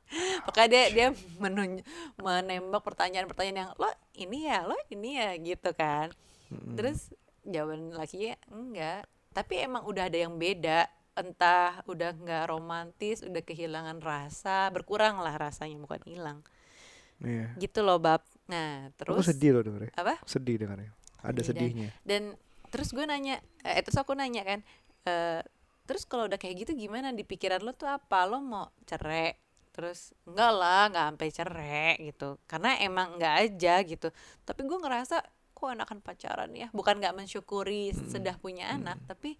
Makanya 0.48 0.68
dia 0.68 0.84
dia 0.90 1.06
menunj- 1.38 1.84
menembak 2.16 2.82
pertanyaan-pertanyaan 2.82 3.68
yang 3.68 3.70
lo 3.76 3.90
ini 4.16 4.38
ya 4.48 4.58
lo 4.64 4.76
ini 4.88 5.10
ya 5.20 5.30
gitu 5.36 5.70
kan. 5.76 6.08
Mm-mm. 6.52 6.76
terus 6.76 7.12
jawaban 7.44 7.92
lakinya 7.92 8.36
enggak. 8.48 9.04
Tapi 9.36 9.54
emang 9.60 9.84
udah 9.84 10.08
ada 10.08 10.18
yang 10.18 10.40
beda. 10.40 10.88
Entah 11.14 11.86
udah 11.86 12.10
nggak 12.10 12.50
romantis 12.50 13.22
udah 13.22 13.38
kehilangan 13.38 14.02
rasa 14.02 14.66
berkurang 14.74 15.22
lah 15.22 15.38
rasanya 15.38 15.78
bukan 15.78 16.02
hilang. 16.02 16.40
Iya. 17.22 17.54
gitu 17.62 17.86
loh 17.86 18.02
bab 18.02 18.20
nah 18.46 18.88
Aku 18.90 18.96
terus 19.16 19.26
sedih 19.26 19.50
loh 19.52 19.62
dengarnya. 19.62 19.92
apa 19.94 20.20
Sedih 20.22 20.56
dengarnya. 20.56 20.92
Ada 21.18 21.40
Sedih 21.42 21.42
dan- 21.42 21.48
sedihnya. 21.70 21.88
dan 22.04 22.22
terus 22.68 22.88
gue 22.90 23.02
nanya 23.02 23.34
eh 23.62 23.80
terus 23.80 23.96
aku 23.96 24.12
nanya 24.12 24.42
kan 24.42 24.60
eh 25.04 25.40
terus 25.84 26.02
kalau 26.02 26.24
udah 26.24 26.36
kayak 26.36 26.54
gitu 26.60 26.72
gimana 26.74 27.10
di 27.10 27.22
pikiran 27.22 27.60
lo 27.60 27.72
tuh 27.72 27.86
apa 27.86 28.24
lo 28.24 28.38
mau 28.38 28.68
cerai 28.82 29.36
terus 29.70 30.12
enggak 30.24 30.52
lah 30.52 30.82
nggak 30.86 31.04
sampai 31.08 31.28
cerai 31.30 31.92
gitu 32.02 32.28
karena 32.44 32.76
emang 32.78 33.14
nggak 33.14 33.34
aja 33.42 33.74
gitu 33.80 34.08
tapi 34.42 34.60
gue 34.62 34.76
ngerasa 34.76 35.18
kok 35.50 35.68
enakan 35.68 35.98
pacaran 35.98 36.50
ya 36.52 36.68
bukan 36.70 36.96
nggak 36.96 37.14
mensyukuri 37.14 37.90
Mm. 37.90 38.06
sudah 38.08 38.34
punya 38.34 38.70
anak 38.70 38.98
tapi 39.04 39.36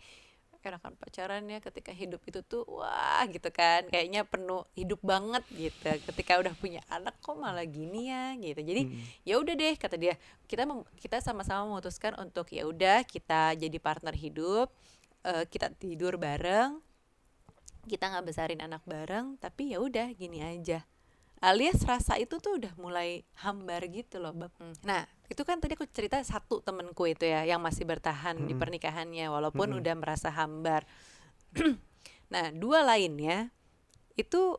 enakan 0.71 0.95
pacarannya 0.97 1.59
ketika 1.61 1.93
hidup 1.93 2.23
itu 2.25 2.41
tuh 2.45 2.65
wah 2.65 3.25
gitu 3.29 3.49
kan 3.53 3.85
kayaknya 3.91 4.25
penuh 4.25 4.65
hidup 4.79 5.01
banget 5.05 5.45
gitu. 5.53 5.91
Ketika 6.13 6.41
udah 6.41 6.55
punya 6.57 6.81
anak 6.89 7.17
kok 7.21 7.37
malah 7.37 7.67
gini 7.69 8.09
ya? 8.09 8.33
Gitu. 8.39 8.61
Jadi 8.61 8.83
Hmm. 8.89 9.01
ya 9.27 9.35
udah 9.41 9.55
deh 9.57 9.75
kata 9.77 9.97
dia. 10.01 10.15
Kita 10.49 10.65
mem- 10.65 10.87
kita 11.01 11.21
sama-sama 11.21 11.69
memutuskan 11.69 12.17
untuk 12.21 12.49
ya 12.53 12.65
udah 12.65 13.05
kita 13.05 13.55
jadi 13.59 13.79
partner 13.83 14.15
hidup 14.17 14.73
eh, 15.25 15.45
kita 15.49 15.73
tidur 15.73 16.21
bareng 16.21 16.81
kita 17.85 18.09
nggak 18.09 18.25
besarin 18.25 18.61
anak 18.65 18.81
bareng 18.89 19.37
tapi 19.41 19.77
ya 19.77 19.81
udah 19.81 20.09
gini 20.17 20.41
aja. 20.41 20.85
Alias 21.45 21.85
rasa 21.85 22.17
itu 22.17 22.41
tuh 22.41 22.57
udah 22.57 22.73
mulai 22.81 23.21
hambar 23.45 23.85
gitu 23.93 24.17
loh 24.17 24.33
bab. 24.33 24.53
Nah 24.81 25.05
itu 25.27 25.41
kan 25.41 25.57
tadi 25.57 25.73
aku 25.73 25.89
cerita 25.89 26.21
satu 26.21 26.61
temenku 26.61 27.05
itu 27.05 27.25
ya 27.25 27.43
yang 27.43 27.59
masih 27.59 27.83
bertahan 27.83 28.37
di 28.37 28.53
Mm-mm. 28.53 28.61
pernikahannya 28.61 29.27
walaupun 29.27 29.69
Mm-mm. 29.69 29.81
udah 29.81 29.95
merasa 29.97 30.29
hambar 30.29 30.85
nah 32.33 32.51
dua 32.51 32.83
lainnya 32.83 33.49
itu 34.15 34.59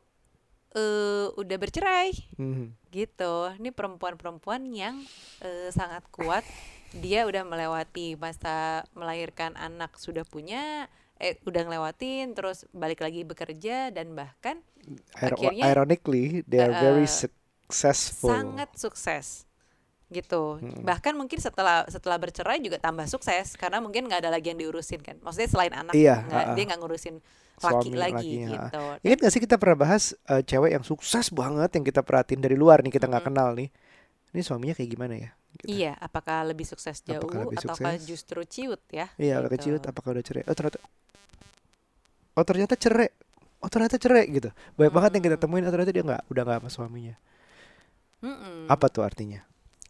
eh, 0.71 1.27
udah 1.31 1.57
bercerai 1.57 2.11
Hmm. 2.35 2.75
gitu 2.89 3.51
ini 3.55 3.69
perempuan-perempuan 3.69 4.67
yang 4.69 4.99
eh, 5.39 5.69
sangat 5.69 6.03
kuat 6.09 6.43
dia 6.91 7.23
udah 7.23 7.43
melewati 7.43 8.15
masa 8.15 8.83
melahirkan 8.91 9.55
anak 9.55 9.95
sudah 9.95 10.23
punya 10.23 10.87
eh 11.15 11.39
udah 11.43 11.63
ngelewatin 11.63 12.35
terus 12.35 12.67
balik 12.71 12.99
lagi 12.99 13.23
bekerja 13.23 13.87
dan 13.89 14.11
bahkan 14.11 14.59
Iro- 15.17 15.39
Akhirnya- 15.39 15.65
ironically, 15.65 16.43
they 16.45 16.59
are 16.59 16.69
Uh, 16.69 16.81
very 16.83 17.07
successful. 17.07 18.29
sangat 18.29 18.69
sukses 18.75 19.44
gitu 20.15 20.63
Mm-mm. 20.63 20.87
bahkan 20.87 21.11
mungkin 21.19 21.37
setelah 21.43 21.83
setelah 21.91 22.15
bercerai 22.15 22.63
juga 22.63 22.79
tambah 22.79 23.03
sukses 23.11 23.59
karena 23.59 23.83
mungkin 23.83 24.07
nggak 24.07 24.23
ada 24.23 24.31
lagi 24.31 24.55
yang 24.55 24.59
diurusin 24.63 25.03
kan 25.03 25.19
maksudnya 25.19 25.49
selain 25.51 25.73
anak 25.75 25.91
Iya, 25.91 26.23
nggak- 26.23 26.45
uh-uh. 26.47 26.55
dia 26.55 26.63
nggak 26.71 26.79
ngurusin 26.79 27.15
laki 27.55 27.87
Suami, 27.87 27.95
lagi 27.95 28.31
lakinya, 28.35 28.51
gitu 28.51 28.83
Ingat 29.07 29.19
gak 29.23 29.31
sih 29.31 29.41
kita 29.43 29.55
pernah 29.55 29.77
bahas 29.79 30.03
eh, 30.27 30.43
cewek 30.43 30.71
yang 30.75 30.83
sukses 30.83 31.31
banget 31.31 31.69
yang 31.75 31.85
kita 31.87 32.01
perhatiin 32.03 32.43
dari 32.43 32.55
luar 32.59 32.83
nih 32.83 32.91
kita 32.91 33.07
nggak 33.07 33.23
Mm-mm. 33.23 33.35
kenal 33.35 33.49
nih. 33.55 33.69
Ini 34.35 34.41
suaminya 34.43 34.75
kayak 34.75 34.91
gimana 34.91 35.15
ya? 35.15 35.29
Gitu. 35.55 35.71
iya 35.71 35.95
apakah 36.03 36.43
lebih 36.51 36.67
sukses 36.67 36.99
jauh 37.07 37.23
Apakah 37.23 37.47
lebih 37.47 37.63
ataukah 37.63 37.95
sukses? 37.95 38.03
justru 38.03 38.43
ciut 38.43 38.81
ya 38.91 39.07
Iya, 39.15 39.39
gitu. 39.39 39.55
keciut 39.55 39.83
apakah 39.87 40.11
udah 40.11 40.23
cerai? 40.27 40.43
Oh 40.51 40.51
ternyata 40.51 40.79
Oh 42.35 42.43
ternyata 42.43 42.75
cerai. 42.75 43.07
Oh 43.63 43.69
ternyata 43.71 43.95
cerai 43.95 44.25
gitu. 44.27 44.49
Banyak 44.75 44.91
banget 44.93 45.11
yang 45.15 45.23
kita 45.31 45.37
temuin 45.39 45.63
oh, 45.63 45.71
ternyata 45.71 45.91
dia 45.95 46.03
nggak 46.03 46.23
udah 46.27 46.43
nggak 46.43 46.57
sama 46.59 46.69
suaminya. 46.75 47.15
Mm-mm. 48.19 48.67
Apa 48.67 48.91
tuh 48.91 49.07
artinya? 49.07 49.39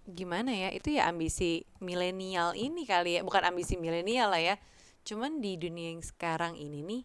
Gimana 0.05 0.53
ya 0.53 0.69
itu 0.69 0.93
ya 0.93 1.09
ambisi 1.09 1.65
milenial 1.81 2.53
ini 2.53 2.85
kali 2.85 3.17
ya 3.17 3.21
bukan 3.25 3.41
ambisi 3.49 3.75
milenial 3.75 4.29
lah 4.29 4.41
ya. 4.41 4.55
Cuman 5.05 5.41
di 5.41 5.57
dunia 5.57 5.93
yang 5.93 6.01
sekarang 6.05 6.57
ini 6.57 6.81
nih 6.85 7.01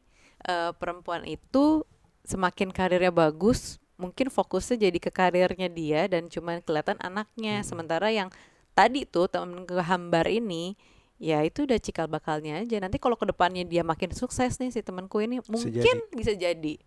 eh, 0.49 0.73
perempuan 0.77 1.25
itu 1.25 1.85
semakin 2.25 2.71
karirnya 2.71 3.13
bagus 3.13 3.81
mungkin 4.01 4.33
fokusnya 4.33 4.89
jadi 4.89 4.99
ke 4.99 5.13
karirnya 5.13 5.69
dia 5.69 6.09
dan 6.09 6.29
cuman 6.29 6.65
kelihatan 6.65 6.97
anaknya. 7.05 7.61
Sementara 7.61 8.09
yang 8.09 8.33
tadi 8.73 9.05
tuh 9.05 9.29
temen 9.29 9.69
kehambar 9.69 10.25
ini 10.29 10.77
ya 11.21 11.45
itu 11.45 11.69
udah 11.69 11.77
cikal 11.77 12.09
bakalnya 12.09 12.65
aja. 12.65 12.81
Nanti 12.81 12.97
kalau 12.97 13.21
ke 13.21 13.29
depannya 13.29 13.69
dia 13.69 13.85
makin 13.85 14.17
sukses 14.17 14.57
nih 14.57 14.73
si 14.73 14.81
temanku 14.81 15.21
ini 15.21 15.45
mungkin 15.45 15.97
bisa 16.17 16.33
jadi. 16.33 16.81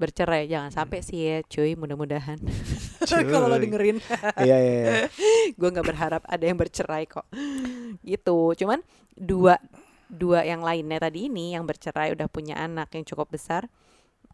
Bercerai 0.00 0.48
jangan 0.48 0.72
sampai 0.72 1.04
sih 1.04 1.20
ya 1.20 1.44
cuy 1.44 1.76
mudah-mudahan 1.76 2.40
kalau 3.32 3.46
lo 3.48 3.56
dengerin. 3.56 3.98
Iya 4.40 4.56
iya 4.60 4.72
iya. 4.80 4.92
gue 5.58 5.68
nggak 5.72 5.86
berharap 5.86 6.22
ada 6.28 6.44
yang 6.44 6.58
bercerai 6.58 7.04
kok. 7.08 7.26
Gitu. 8.04 8.38
Cuman 8.60 8.84
dua 9.16 9.56
dua 10.10 10.42
yang 10.42 10.60
lainnya 10.60 10.98
tadi 10.98 11.30
ini 11.30 11.54
yang 11.54 11.62
bercerai 11.62 12.12
udah 12.18 12.26
punya 12.26 12.58
anak 12.58 12.90
yang 12.98 13.06
cukup 13.06 13.30
besar 13.30 13.70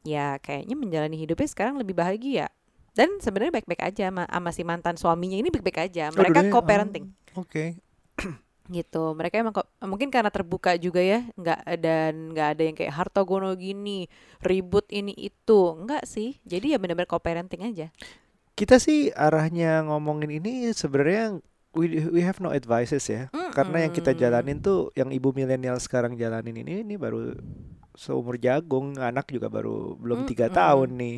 ya 0.07 0.41
kayaknya 0.41 0.73
menjalani 0.79 1.17
hidupnya 1.19 1.49
sekarang 1.51 1.77
lebih 1.77 1.99
bahagia. 1.99 2.49
Dan 2.97 3.21
sebenarnya 3.21 3.61
baik-baik 3.61 3.83
aja 3.93 4.09
sama, 4.09 4.25
sama 4.25 4.51
si 4.57 4.63
mantan 4.65 4.97
suaminya 4.97 5.37
ini 5.37 5.53
baik-baik 5.53 5.93
aja. 5.93 6.09
Oh, 6.09 6.17
mereka 6.17 6.41
dua-duanya, 6.41 6.55
co-parenting. 6.57 7.05
oh, 7.37 7.45
Oke. 7.45 7.77
gitu. 8.73 9.05
Mereka 9.13 9.45
emang 9.45 9.53
kok 9.53 9.69
mungkin 9.85 10.09
karena 10.09 10.33
terbuka 10.33 10.81
juga 10.81 11.05
ya 11.05 11.21
nggak 11.37 11.61
dan 11.77 12.33
nggak 12.33 12.49
ada 12.57 12.63
yang 12.65 12.77
kayak 12.79 12.95
harta 12.97 13.21
gono 13.29 13.53
gini 13.53 14.09
ribut 14.41 14.89
ini 14.89 15.13
itu. 15.13 15.77
Enggak 15.77 16.09
sih. 16.09 16.41
Jadi 16.49 16.73
ya 16.73 16.81
benar-benar 16.81 17.11
co-parenting 17.11 17.69
aja 17.69 17.93
Kita 18.57 18.81
sih 18.81 19.13
arahnya 19.13 19.85
ngomongin 19.85 20.41
ini 20.41 20.73
sebenarnya 20.73 21.39
we 21.77 21.85
we 22.09 22.21
have 22.25 22.41
no 22.41 22.49
advices 22.57 23.05
ya. 23.07 23.29
Karena 23.53 23.85
yang 23.85 23.93
kita 23.93 24.17
jalanin 24.17 24.65
tuh 24.65 24.89
yang 24.97 25.13
ibu 25.13 25.29
milenial 25.37 25.77
sekarang 25.77 26.17
jalanin 26.17 26.57
ini 26.65 26.81
ini 26.81 26.97
baru 26.97 27.37
seumur 27.97 28.37
jagung, 28.41 28.97
anak 28.97 29.29
juga 29.33 29.49
baru 29.53 29.97
belum 30.01 30.25
tiga 30.25 30.49
Mm-mm. 30.49 30.57
tahun 30.57 30.89
nih. 30.97 31.17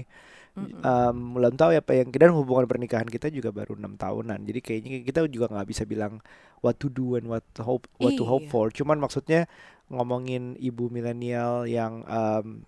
Mm-mm. 0.58 0.82
Em, 0.82 1.16
belum 1.38 1.54
tahu 1.54 1.70
apa 1.78 1.92
yang 1.94 2.10
dan 2.10 2.34
hubungan 2.34 2.66
pernikahan 2.66 3.06
kita 3.06 3.30
juga 3.30 3.54
baru 3.54 3.78
enam 3.78 3.94
tahunan. 3.94 4.42
Jadi 4.42 4.58
kayaknya 4.58 4.90
kita 5.06 5.20
juga 5.30 5.46
nggak 5.54 5.68
bisa 5.70 5.82
bilang 5.86 6.18
what 6.58 6.74
to 6.82 6.90
do 6.90 7.14
and 7.14 7.30
what 7.30 7.46
to 7.54 7.62
hope 7.62 7.86
what 8.02 8.18
to 8.18 8.26
hope 8.26 8.46
Iya. 8.46 8.50
for. 8.50 8.66
Cuman 8.74 8.98
maksudnya 8.98 9.46
ngomongin 9.86 10.58
ibu 10.58 10.90
milenial 10.90 11.70
yang 11.70 12.02
em, 12.10 12.66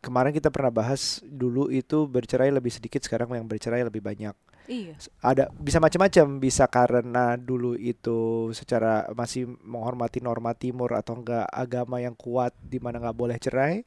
kemarin 0.00 0.32
kita 0.32 0.48
pernah 0.52 0.70
bahas 0.72 1.20
dulu 1.24 1.68
itu 1.72 2.06
bercerai 2.06 2.50
lebih 2.52 2.70
sedikit, 2.74 3.00
sekarang 3.04 3.32
yang 3.34 3.46
bercerai 3.48 3.82
lebih 3.86 4.00
banyak. 4.04 4.34
iya 4.66 4.94
Ada 5.22 5.46
bisa 5.58 5.78
macam-macam, 5.78 6.26
bisa 6.42 6.64
karena 6.66 7.38
dulu 7.38 7.78
itu 7.78 8.50
secara 8.50 9.06
masih 9.14 9.46
menghormati 9.62 10.18
norma 10.18 10.52
timur 10.58 10.90
atau 10.94 11.18
enggak 11.22 11.46
agama 11.50 12.02
yang 12.02 12.14
kuat 12.18 12.50
di 12.58 12.78
mana 12.82 12.98
nggak 13.02 13.18
boleh 13.18 13.38
cerai. 13.38 13.86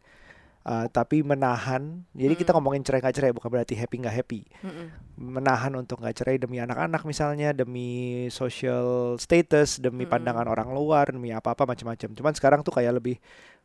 uh, 0.65 0.85
tapi 0.91 1.23
menahan. 1.23 2.03
Jadi 2.13 2.35
kita 2.35 2.51
Mm. 2.51 2.55
ngomongin 2.59 2.83
cerai 2.83 2.99
nggak 3.01 3.15
cerai 3.15 3.31
bukan 3.33 3.49
berarti 3.49 3.73
happy 3.79 3.95
nggak 4.03 4.15
happy. 4.21 4.41
Mm-mm. 4.61 4.87
Menahan 5.17 5.71
untuk 5.75 6.03
nggak 6.03 6.15
cerai 6.19 6.37
demi 6.37 6.59
anak-anak 6.59 7.01
misalnya, 7.07 7.55
demi 7.55 8.27
social 8.29 9.15
status, 9.17 9.79
demi 9.79 10.03
Mm-mm. 10.03 10.11
pandangan 10.11 10.45
orang 10.45 10.69
luar, 10.71 11.09
demi 11.15 11.31
apa-apa 11.31 11.63
macam-macam. 11.65 12.11
Cuman 12.13 12.33
sekarang 12.35 12.59
tuh 12.61 12.75
kayak 12.75 12.99
lebih 12.99 13.17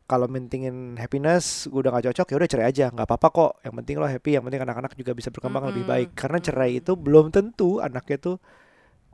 kalau 0.05 0.29
mentingin 0.29 1.01
happiness, 1.01 1.65
gue 1.65 1.81
udah 1.81 1.97
gak 1.97 2.13
cocok 2.13 2.27
ya 2.29 2.35
udah 2.37 2.49
cerai 2.49 2.67
aja, 2.69 2.85
nggak 2.93 3.09
apa-apa 3.09 3.27
kok. 3.33 3.51
Yang 3.65 3.73
penting 3.81 3.95
lo 3.97 4.05
happy, 4.05 4.31
yang 4.37 4.43
penting 4.45 4.61
anak-anak 4.61 4.93
juga 4.93 5.11
bisa 5.17 5.33
berkembang 5.33 5.65
lebih 5.73 5.81
Mm-mm. 5.81 5.93
baik. 5.97 6.09
Karena 6.13 6.37
cerai 6.37 6.71
itu 6.77 6.93
belum 6.93 7.33
tentu 7.33 7.81
anaknya 7.81 8.17
tuh 8.21 8.35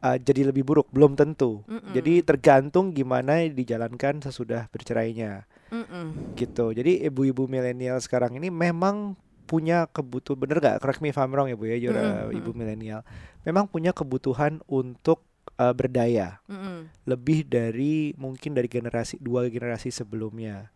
uh, 0.04 0.18
jadi 0.20 0.52
lebih 0.52 0.68
buruk, 0.68 0.92
belum 0.92 1.16
tentu. 1.16 1.64
Mm-mm. 1.64 1.96
Jadi 1.96 2.14
tergantung 2.28 2.92
gimana 2.92 3.40
dijalankan 3.48 4.20
sesudah 4.20 4.68
bercerainya 4.68 5.48
Mm-mm. 5.72 6.36
gitu. 6.36 6.76
Jadi 6.76 7.08
ibu-ibu 7.08 7.48
milenial 7.48 7.96
sekarang 8.04 8.36
ini 8.36 8.52
memang 8.52 9.16
punya 9.48 9.88
kebutuhan 9.88 10.40
bener 10.44 10.60
gak? 10.60 10.84
Correct 10.84 11.00
me 11.00 11.12
if 11.12 11.20
I'm 11.20 11.32
wrong 11.32 11.48
ya 11.48 11.56
bu 11.56 11.72
ya, 11.72 11.80
you're 11.80 11.96
a 11.96 12.28
Mm-mm, 12.28 12.40
ibu 12.40 12.52
milenial. 12.52 13.08
Memang 13.48 13.72
punya 13.72 13.96
kebutuhan 13.96 14.60
untuk 14.68 15.24
uh, 15.56 15.72
berdaya 15.72 16.44
Mm-mm. 16.52 16.92
lebih 17.08 17.48
dari 17.48 18.12
mungkin 18.20 18.56
dari 18.56 18.68
generasi 18.68 19.24
dua 19.24 19.48
generasi 19.48 19.88
sebelumnya. 19.88 20.68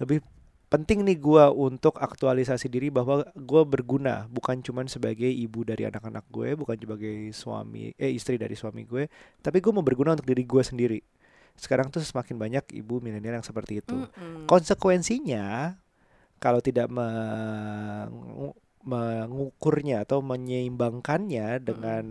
Lebih 0.00 0.22
penting 0.72 1.06
nih 1.06 1.18
gua 1.22 1.54
untuk 1.54 2.02
aktualisasi 2.02 2.66
diri 2.66 2.90
bahwa 2.90 3.22
gua 3.38 3.62
berguna 3.62 4.26
bukan 4.26 4.58
cuman 4.58 4.90
sebagai 4.90 5.28
ibu 5.30 5.62
dari 5.62 5.86
anak-anak 5.86 6.26
gue, 6.34 6.58
bukan 6.58 6.74
sebagai 6.74 7.30
suami 7.30 7.94
eh 7.94 8.10
istri 8.10 8.34
dari 8.34 8.58
suami 8.58 8.82
gue, 8.82 9.06
tapi 9.38 9.62
gue 9.62 9.70
mau 9.70 9.86
berguna 9.86 10.18
untuk 10.18 10.26
diri 10.26 10.42
gue 10.42 10.62
sendiri. 10.66 10.98
Sekarang 11.54 11.94
tuh 11.94 12.02
semakin 12.02 12.34
banyak 12.34 12.64
ibu 12.74 12.98
milenial 12.98 13.38
yang 13.38 13.46
seperti 13.46 13.78
itu. 13.78 13.94
Mm-mm. 13.94 14.50
Konsekuensinya 14.50 15.78
kalau 16.42 16.58
tidak 16.58 16.90
mengu- 16.90 18.58
mengukurnya 18.82 20.02
atau 20.02 20.18
menyeimbangkannya 20.20 21.62
dengan 21.62 22.04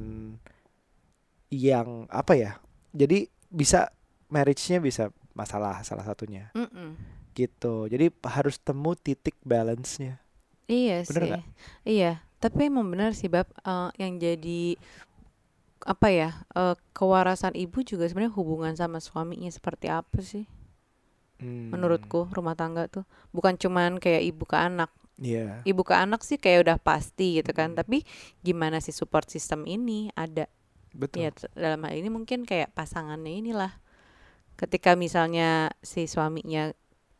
yang 1.51 2.07
apa 2.07 2.33
ya? 2.39 2.51
Jadi 2.95 3.27
bisa 3.51 3.91
marriage-nya 4.33 4.81
bisa 4.81 5.13
masalah 5.37 5.85
salah 5.85 6.05
satunya 6.05 6.49
Mm-mm. 6.53 6.97
Gitu. 7.35 7.89
Jadi 7.91 8.05
harus 8.35 8.55
temu 8.61 8.91
titik 9.05 9.35
balance-nya. 9.43 10.21
Iya 10.67 11.03
Bener 11.07 11.23
sih. 11.23 11.29
nggak? 11.29 11.43
Iya, 11.83 12.11
tapi 12.39 12.59
emang 12.71 12.87
benar 12.91 13.11
sih 13.19 13.27
bab 13.31 13.47
eh, 13.67 13.89
yang 14.01 14.13
jadi 14.19 14.79
apa 15.83 16.07
ya 16.19 16.29
eh, 16.55 16.75
kewarasan 16.97 17.53
ibu 17.59 17.83
juga 17.83 18.07
sebenarnya 18.07 18.33
hubungan 18.39 18.73
sama 18.81 18.99
suaminya 19.03 19.51
seperti 19.51 19.87
apa 19.91 20.19
sih? 20.23 20.45
Hmm, 21.41 21.71
Menurutku 21.73 22.29
rumah 22.31 22.55
tangga 22.55 22.87
tuh 22.87 23.03
bukan 23.35 23.57
cuman 23.57 23.97
kayak 23.99 24.23
ibu 24.29 24.43
ke 24.47 24.55
anak. 24.55 24.91
Iya. 25.19 25.61
Ibu 25.65 25.81
ke 25.85 25.93
anak 25.97 26.21
sih 26.25 26.37
kayak 26.37 26.59
udah 26.69 26.77
pasti 26.81 27.41
gitu 27.41 27.51
kan. 27.51 27.73
Hmm. 27.73 27.79
Tapi 27.79 28.05
gimana 28.45 28.77
sih 28.79 28.93
support 28.95 29.27
system 29.29 29.65
ini 29.67 30.09
ada? 30.15 30.45
Betul. 30.93 31.25
Ya 31.25 31.29
dalam 31.57 31.83
hal 31.85 31.93
ini 31.97 32.09
mungkin 32.13 32.45
kayak 32.45 32.71
pasangannya 32.77 33.33
inilah. 33.41 33.73
Ketika 34.59 34.93
misalnya 34.93 35.73
si 35.81 36.05
suaminya 36.05 36.71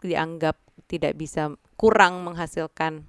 dianggap 0.06 0.56
tidak 0.86 1.16
bisa 1.16 1.50
kurang 1.74 2.22
menghasilkan 2.22 3.04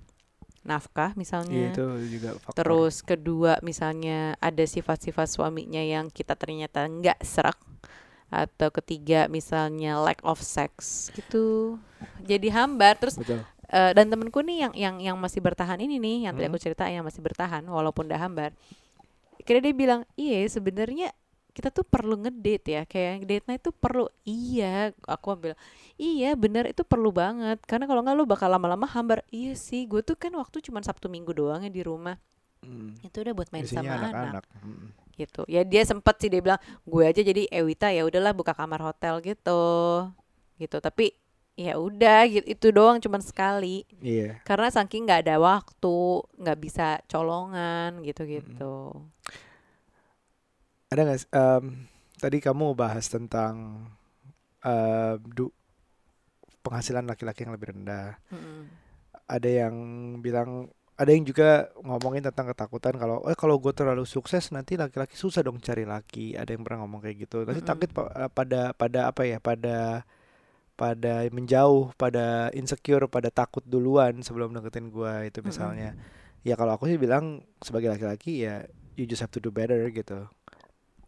nafkah 0.62 1.12
Iya, 1.12 1.18
misalnya. 1.18 1.68
itu 1.70 1.84
juga 2.10 2.28
faktor. 2.38 2.56
Terus 2.56 2.94
kedua 3.00 3.52
misalnya 3.60 4.32
ada 4.38 4.64
sifat-sifat 4.64 5.28
suaminya 5.28 5.78
yang 5.78 6.08
kita 6.08 6.32
ternyata 6.34 6.84
nggak 6.84 7.20
serak 7.20 7.60
atau 8.32 8.72
ketiga 8.72 9.28
misalnya 9.28 10.00
lack 10.00 10.18
of 10.24 10.40
sex 10.40 11.06
gitu 11.12 11.76
jadi 12.18 12.50
hambar 12.50 12.98
terus 12.98 13.14
betul 13.14 13.44
eh, 13.68 13.92
dan 13.94 14.10
temenku 14.10 14.42
nih 14.42 14.66
yang 14.66 14.72
yang 14.74 14.96
yang 14.98 15.16
masih 15.16 15.38
bertahan 15.38 15.78
ini 15.78 16.02
nih 16.02 16.26
yang 16.26 16.34
tadi 16.34 16.48
Hmm. 16.48 16.50
aku 16.50 16.58
cerita 16.58 16.88
yang 16.88 17.06
masih 17.06 17.22
bertahan 17.22 17.62
walaupun 17.62 18.10
udah 18.10 18.18
hambar 18.18 18.50
kira 19.44 19.60
dia 19.60 19.70
bilang 19.70 20.02
iya 20.16 20.42
sebenarnya 20.48 21.14
kita 21.54 21.70
tuh 21.70 21.86
perlu 21.86 22.18
ngedate 22.18 22.66
ya 22.74 22.82
kayak 22.82 23.30
date 23.30 23.46
night 23.46 23.62
tuh 23.62 23.70
perlu 23.70 24.10
iya 24.26 24.90
aku 25.06 25.38
ambil 25.38 25.54
iya 25.94 26.34
bener 26.34 26.66
itu 26.74 26.82
perlu 26.82 27.14
banget 27.14 27.62
karena 27.62 27.86
kalau 27.86 28.02
nggak 28.02 28.16
lu 28.18 28.26
bakal 28.26 28.50
lama-lama 28.50 28.90
hambar 28.90 29.22
iya 29.30 29.54
sih 29.54 29.86
gue 29.86 30.02
tuh 30.02 30.18
kan 30.18 30.34
waktu 30.34 30.58
cuma 30.66 30.82
sabtu 30.82 31.06
minggu 31.06 31.30
doang 31.30 31.62
ya 31.62 31.70
di 31.70 31.80
rumah. 31.86 32.18
Hmm. 32.64 32.96
itu 33.04 33.20
udah 33.20 33.36
buat 33.36 33.52
main 33.52 33.68
sama 33.68 33.92
anak. 33.92 34.08
Anak-anak 34.08 34.44
Mm. 34.64 34.88
gitu. 35.20 35.44
Ya 35.52 35.62
dia 35.68 35.84
sempet 35.84 36.16
sih 36.16 36.32
dia 36.32 36.40
bilang 36.40 36.56
gue 36.88 37.04
aja 37.04 37.20
jadi 37.20 37.44
Ewita 37.52 37.92
ya 37.92 38.08
udahlah 38.08 38.32
buka 38.32 38.56
kamar 38.56 38.80
hotel 38.80 39.20
gitu. 39.20 39.62
Gitu 40.56 40.76
tapi 40.80 41.12
ya 41.60 41.76
udah 41.76 42.24
gitu 42.24 42.46
itu 42.48 42.66
doang 42.72 42.98
cuman 43.04 43.20
sekali. 43.20 43.84
Iya. 44.00 44.40
Karena 44.48 44.72
saking 44.72 45.04
nggak 45.04 45.28
ada 45.28 45.36
waktu 45.36 45.96
nggak 46.40 46.58
bisa 46.58 47.04
colongan 47.04 48.00
gitu 48.00 48.24
gitu 48.24 48.74
ada 50.94 51.00
nggak 51.02 51.20
em, 51.34 51.64
tadi 52.16 52.38
kamu 52.38 52.78
bahas 52.78 53.10
tentang 53.10 53.82
em, 54.62 55.18
du, 55.26 55.50
penghasilan 56.62 57.04
laki-laki 57.04 57.44
yang 57.44 57.52
lebih 57.52 57.74
rendah. 57.74 58.16
Mm-mm. 58.30 58.86
ada 59.24 59.48
yang 59.48 59.74
bilang 60.20 60.68
ada 61.00 61.10
yang 61.10 61.24
juga 61.26 61.72
ngomongin 61.80 62.22
tentang 62.22 62.52
ketakutan 62.54 62.94
kalau 63.00 63.24
eh 63.26 63.34
kalau 63.34 63.56
gue 63.58 63.72
terlalu 63.74 64.04
sukses 64.06 64.52
nanti 64.54 64.76
laki-laki 64.78 65.18
susah 65.18 65.42
dong 65.42 65.58
cari 65.58 65.82
laki. 65.82 66.38
Ada 66.38 66.54
yang 66.54 66.62
pernah 66.62 66.86
ngomong 66.86 67.02
kayak 67.02 67.26
gitu. 67.26 67.42
Nanti 67.42 67.64
Mm-mm. 67.64 67.68
takut 67.68 67.90
pa- 67.90 68.12
eh, 68.14 68.30
pada 68.30 68.60
pada 68.76 69.00
apa 69.10 69.22
ya 69.26 69.42
pada 69.42 70.06
pada 70.78 71.26
menjauh 71.30 71.90
pada 71.98 72.50
insecure 72.54 73.06
pada 73.10 73.30
takut 73.32 73.62
duluan 73.66 74.22
sebelum 74.22 74.54
deketin 74.54 74.92
gue 74.94 75.14
itu 75.26 75.40
misalnya. 75.42 75.98
Ya 76.46 76.54
kalau 76.54 76.76
aku 76.76 76.86
sih 76.86 77.00
bilang 77.00 77.42
sebagai 77.64 77.90
laki-laki 77.90 78.44
ya 78.44 78.68
you 78.94 79.08
just 79.08 79.24
have 79.24 79.32
to 79.34 79.42
do 79.42 79.50
better 79.50 79.80
gitu 79.90 80.30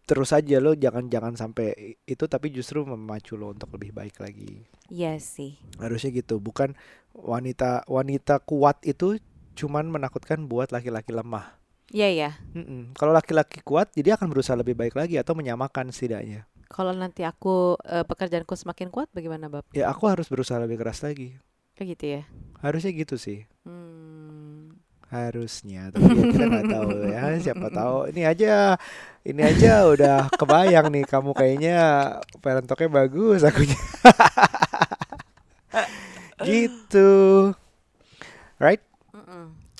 terus 0.07 0.31
aja 0.31 0.63
lo 0.63 0.73
jangan 0.79 1.11
jangan 1.11 1.35
sampai 1.35 1.99
itu 2.07 2.25
tapi 2.31 2.55
justru 2.55 2.87
memacu 2.87 3.35
lo 3.35 3.51
untuk 3.53 3.75
lebih 3.75 3.91
baik 3.91 4.23
lagi. 4.23 4.65
Iya 4.87 5.19
sih. 5.19 5.59
Harusnya 5.83 6.15
gitu 6.15 6.39
bukan 6.39 6.79
wanita 7.13 7.83
wanita 7.91 8.39
kuat 8.47 8.79
itu 8.87 9.19
cuman 9.59 9.91
menakutkan 9.91 10.47
buat 10.47 10.71
laki-laki 10.71 11.11
lemah. 11.11 11.59
Iya 11.91 12.09
ya 12.11 12.31
Mm-mm. 12.51 12.99
kalau 12.99 13.15
laki-laki 13.15 13.63
kuat 13.63 13.95
jadi 13.95 14.19
akan 14.19 14.27
berusaha 14.31 14.59
lebih 14.59 14.75
baik 14.75 14.99
lagi 14.99 15.19
atau 15.19 15.39
menyamakan 15.39 15.95
setidaknya. 15.95 16.47
Kalau 16.67 16.91
nanti 16.91 17.23
aku 17.23 17.79
eh, 17.87 18.03
pekerjaanku 18.03 18.55
semakin 18.59 18.91
kuat 18.91 19.07
bagaimana 19.15 19.47
bab? 19.47 19.63
Ya 19.71 19.87
aku 19.87 20.11
harus 20.11 20.27
berusaha 20.27 20.59
lebih 20.59 20.83
keras 20.83 21.03
lagi. 21.07 21.39
Kayak 21.79 21.89
gitu 21.95 22.05
ya? 22.07 22.23
Harusnya 22.59 22.91
gitu 22.91 23.15
sih. 23.19 23.47
Harusnya 25.17 25.89
tapi 25.89 26.13
ya 26.13 26.25
kita 26.29 26.45
nggak 26.47 26.69
tahu 26.69 26.91
ya 27.09 27.23
siapa 27.41 27.67
tahu. 27.73 27.97
Ini 28.13 28.23
aja 28.29 28.53
ini 29.27 29.43
aja 29.43 29.73
udah 29.89 30.31
kebayang 30.37 30.87
nih 30.93 31.05
kamu 31.09 31.31
kayaknya 31.35 31.77
parentoknya 32.45 32.89
bagus 32.93 33.41
akunya. 33.43 33.81
Gitu. 36.47 37.11
Right. 38.61 38.85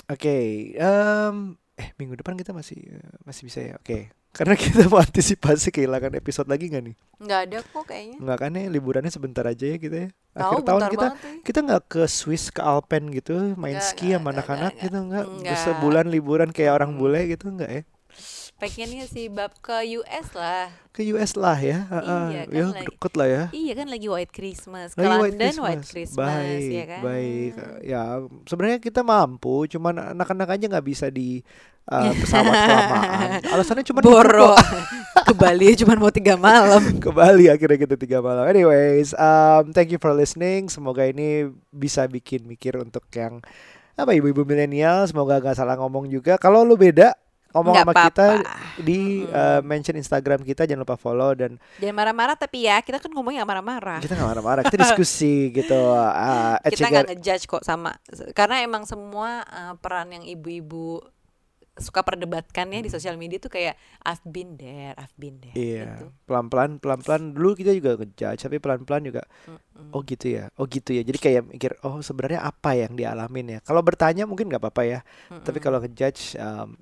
Oke, 0.07 0.37
em, 0.79 1.59
eh 1.77 1.89
minggu 2.01 2.17
depan 2.17 2.39
kita 2.39 2.55
masih 2.55 2.79
masih 3.27 3.43
bisa 3.45 3.61
ya. 3.61 3.75
Oke, 3.77 4.09
karena 4.37 4.55
kita 4.55 4.85
mau 4.87 5.01
antisipasi 5.01 5.69
kehilangan 5.71 6.13
episode 6.15 6.45
lagi 6.45 6.69
nggak 6.69 6.85
nih? 6.85 6.97
nggak 7.17 7.41
ada 7.43 7.59
kok 7.63 7.85
kayaknya 7.85 8.17
Nggak 8.21 8.39
kan 8.39 8.51
ya 8.53 8.65
liburannya 8.69 9.09
sebentar 9.09 9.43
aja 9.43 9.65
ya 9.65 9.77
kita 9.77 9.97
ya. 9.97 10.09
Akhir 10.33 10.61
tahun 10.63 10.81
bentar 10.83 10.93
kita 10.93 11.07
ya. 11.09 11.33
kita 11.43 11.59
nggak 11.63 11.83
ke 11.87 12.03
Swiss 12.07 12.45
ke 12.49 12.61
Alpen 12.61 13.09
gitu 13.09 13.57
main 13.57 13.75
Nggak, 13.75 13.89
ski 13.89 14.07
nggak, 14.07 14.19
sama 14.19 14.29
anak-anak 14.31 14.73
gitu 14.79 14.99
nggak? 15.03 15.25
Sebulan 15.59 16.05
liburan 16.07 16.51
kayak 16.51 16.73
orang 16.75 16.93
Mm. 16.93 16.99
bule 16.99 17.21
gitu 17.27 17.49
nggak 17.51 17.73
ya? 17.73 17.83
pengennya 18.57 19.05
sih 19.05 19.29
bab 19.29 19.53
ke 19.61 19.85
US 19.95 20.33
lah 20.33 20.73
Ke 20.89 21.05
US 21.13 21.37
lah 21.37 21.61
ya. 21.61 21.85
Iya, 21.85 22.49
kan 22.49 22.49
ya 22.49 22.65
lagi- 22.67 22.89
deket 22.89 23.13
lah 23.13 23.29
ya. 23.29 23.45
Iya 23.53 23.73
kan 23.75 23.87
lagi 23.87 24.09
White 24.09 24.33
Christmas. 24.33 24.89
Ke 24.93 25.05
Lagi 25.05 25.13
London 25.29 25.55
White 25.61 25.85
Christmas, 25.85 26.25
baik, 26.41 26.73
ya 26.73 26.85
kan. 26.89 27.01
baik. 27.05 27.53
Ya, 27.85 28.03
sebenarnya 28.49 28.79
kita 28.81 29.05
mampu, 29.05 29.69
cuman 29.69 30.17
anak-anak 30.17 30.57
aja 30.57 30.65
nggak 30.73 30.87
bisa 30.87 31.13
di 31.13 31.45
uh, 31.91 32.13
pesawat 32.15 32.55
kelamaan. 32.55 33.41
Alasannya 33.55 33.85
cuma 33.87 34.01
Boro. 34.03 34.55
ke 35.27 35.35
Bali 35.35 35.75
cuma 35.79 35.99
mau 35.99 36.13
tiga 36.13 36.35
malam. 36.39 36.83
ke 37.05 37.11
Bali 37.11 37.51
akhirnya 37.51 37.79
kita 37.79 37.97
tiga 37.99 38.19
malam. 38.23 38.47
Anyways, 38.47 39.15
um, 39.17 39.73
thank 39.73 39.91
you 39.91 39.99
for 39.99 40.13
listening. 40.15 40.71
Semoga 40.71 41.07
ini 41.07 41.51
bisa 41.71 42.07
bikin 42.07 42.47
mikir 42.47 42.79
untuk 42.79 43.07
yang 43.15 43.43
apa 43.97 44.13
ibu-ibu 44.13 44.45
milenial. 44.45 45.07
Semoga 45.09 45.41
gak 45.41 45.57
salah 45.57 45.79
ngomong 45.79 46.11
juga. 46.11 46.37
Kalau 46.37 46.63
lu 46.63 46.77
beda 46.77 47.17
ngomong 47.57 47.73
Nggak 47.73 47.87
sama 47.89 47.95
kita 47.97 48.29
apa-apa. 48.45 48.83
di 48.85 49.01
Mm-mm. 49.25 49.33
uh, 49.33 49.61
mention 49.65 49.97
Instagram 49.97 50.45
kita 50.45 50.69
jangan 50.69 50.85
lupa 50.85 51.01
follow 51.01 51.33
dan 51.33 51.57
Jangan 51.81 51.97
marah-marah 51.97 52.37
tapi 52.37 52.69
ya 52.69 52.85
kita 52.85 53.01
kan 53.01 53.09
ngomongnya 53.09 53.43
nggak 53.43 53.51
marah-marah. 53.57 53.99
kita 54.05 54.13
nggak 54.13 54.29
marah-marah 54.29 54.63
kita 54.69 54.77
diskusi 54.77 55.49
gitu. 55.57 55.81
Uh, 55.97 56.61
at 56.61 56.69
Kita 56.69 56.93
nggak 56.93 57.17
ngejudge 57.17 57.45
kok 57.49 57.63
sama 57.65 57.97
karena 58.37 58.61
emang 58.61 58.85
semua 58.85 59.41
uh, 59.49 59.73
peran 59.81 60.13
yang 60.13 60.25
ibu-ibu 60.29 61.01
suka 61.77 62.01
perdebatkan 62.01 62.73
ya 62.73 62.81
di 62.81 62.89
sosial 62.89 63.21
media 63.21 63.37
tuh 63.37 63.53
kayak 63.53 63.77
I've 64.01 64.25
been 64.25 64.57
there, 64.57 64.97
I've 64.97 65.13
been 65.17 65.37
there. 65.45 65.53
Iya, 65.53 65.85
gitu. 66.01 66.05
pelan-pelan, 66.25 66.81
pelan-pelan. 66.81 67.37
Dulu 67.37 67.53
kita 67.53 67.77
juga 67.77 68.01
ngejudge, 68.01 68.41
tapi 68.49 68.57
pelan-pelan 68.57 69.03
juga. 69.05 69.23
Mm-mm. 69.45 69.93
Oh 69.93 70.01
gitu 70.01 70.27
ya, 70.33 70.49
oh 70.57 70.65
gitu 70.65 70.97
ya. 70.97 71.05
Jadi 71.05 71.19
kayak 71.21 71.43
mikir, 71.53 71.77
oh 71.85 72.01
sebenarnya 72.01 72.41
apa 72.49 72.73
yang 72.73 72.97
dialamin 72.97 73.57
ya. 73.57 73.59
Kalau 73.61 73.85
bertanya 73.85 74.25
mungkin 74.25 74.49
nggak 74.49 74.63
apa-apa 74.65 74.83
ya. 74.89 75.01
Tapi 75.29 75.61
Mm-mm. 75.61 75.65
kalau 75.65 75.79
ngejudge, 75.85 76.41
um, 76.41 76.81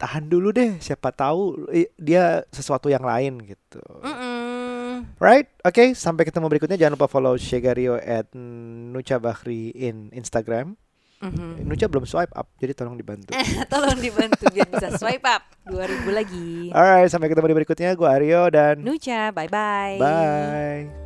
tahan 0.00 0.26
dulu 0.26 0.50
deh. 0.50 0.80
Siapa 0.82 1.14
tahu 1.14 1.68
dia 2.00 2.42
sesuatu 2.50 2.90
yang 2.90 3.04
lain 3.06 3.38
gitu. 3.44 3.84
Mm-mm. 4.00 5.14
Right? 5.20 5.50
Oke, 5.62 5.94
sampai 5.94 6.26
ketemu 6.26 6.46
berikutnya. 6.50 6.78
Jangan 6.80 6.94
lupa 6.98 7.06
follow 7.10 7.34
Shegario 7.38 8.00
at 8.00 8.32
Nucha 8.34 9.20
Bahri 9.22 9.70
in 9.76 10.10
Instagram. 10.10 10.74
Mhm. 11.22 11.62
Nucha 11.70 11.86
belum 11.86 12.02
swipe 12.02 12.34
up, 12.34 12.50
jadi 12.58 12.74
tolong 12.74 12.98
dibantu. 12.98 13.30
Tolong 13.72 13.98
dibantu 14.02 14.44
biar 14.50 14.66
bisa 14.66 14.90
swipe 14.98 15.22
up 15.22 15.46
2000 15.70 16.10
lagi. 16.10 16.74
Alright, 16.74 17.06
sampai 17.06 17.30
ketemu 17.30 17.54
di 17.54 17.56
berikutnya. 17.62 17.94
Gue 17.94 18.10
Aryo 18.10 18.50
dan 18.50 18.82
Nucha, 18.82 19.30
bye-bye. 19.30 20.02
bye. 20.02 21.01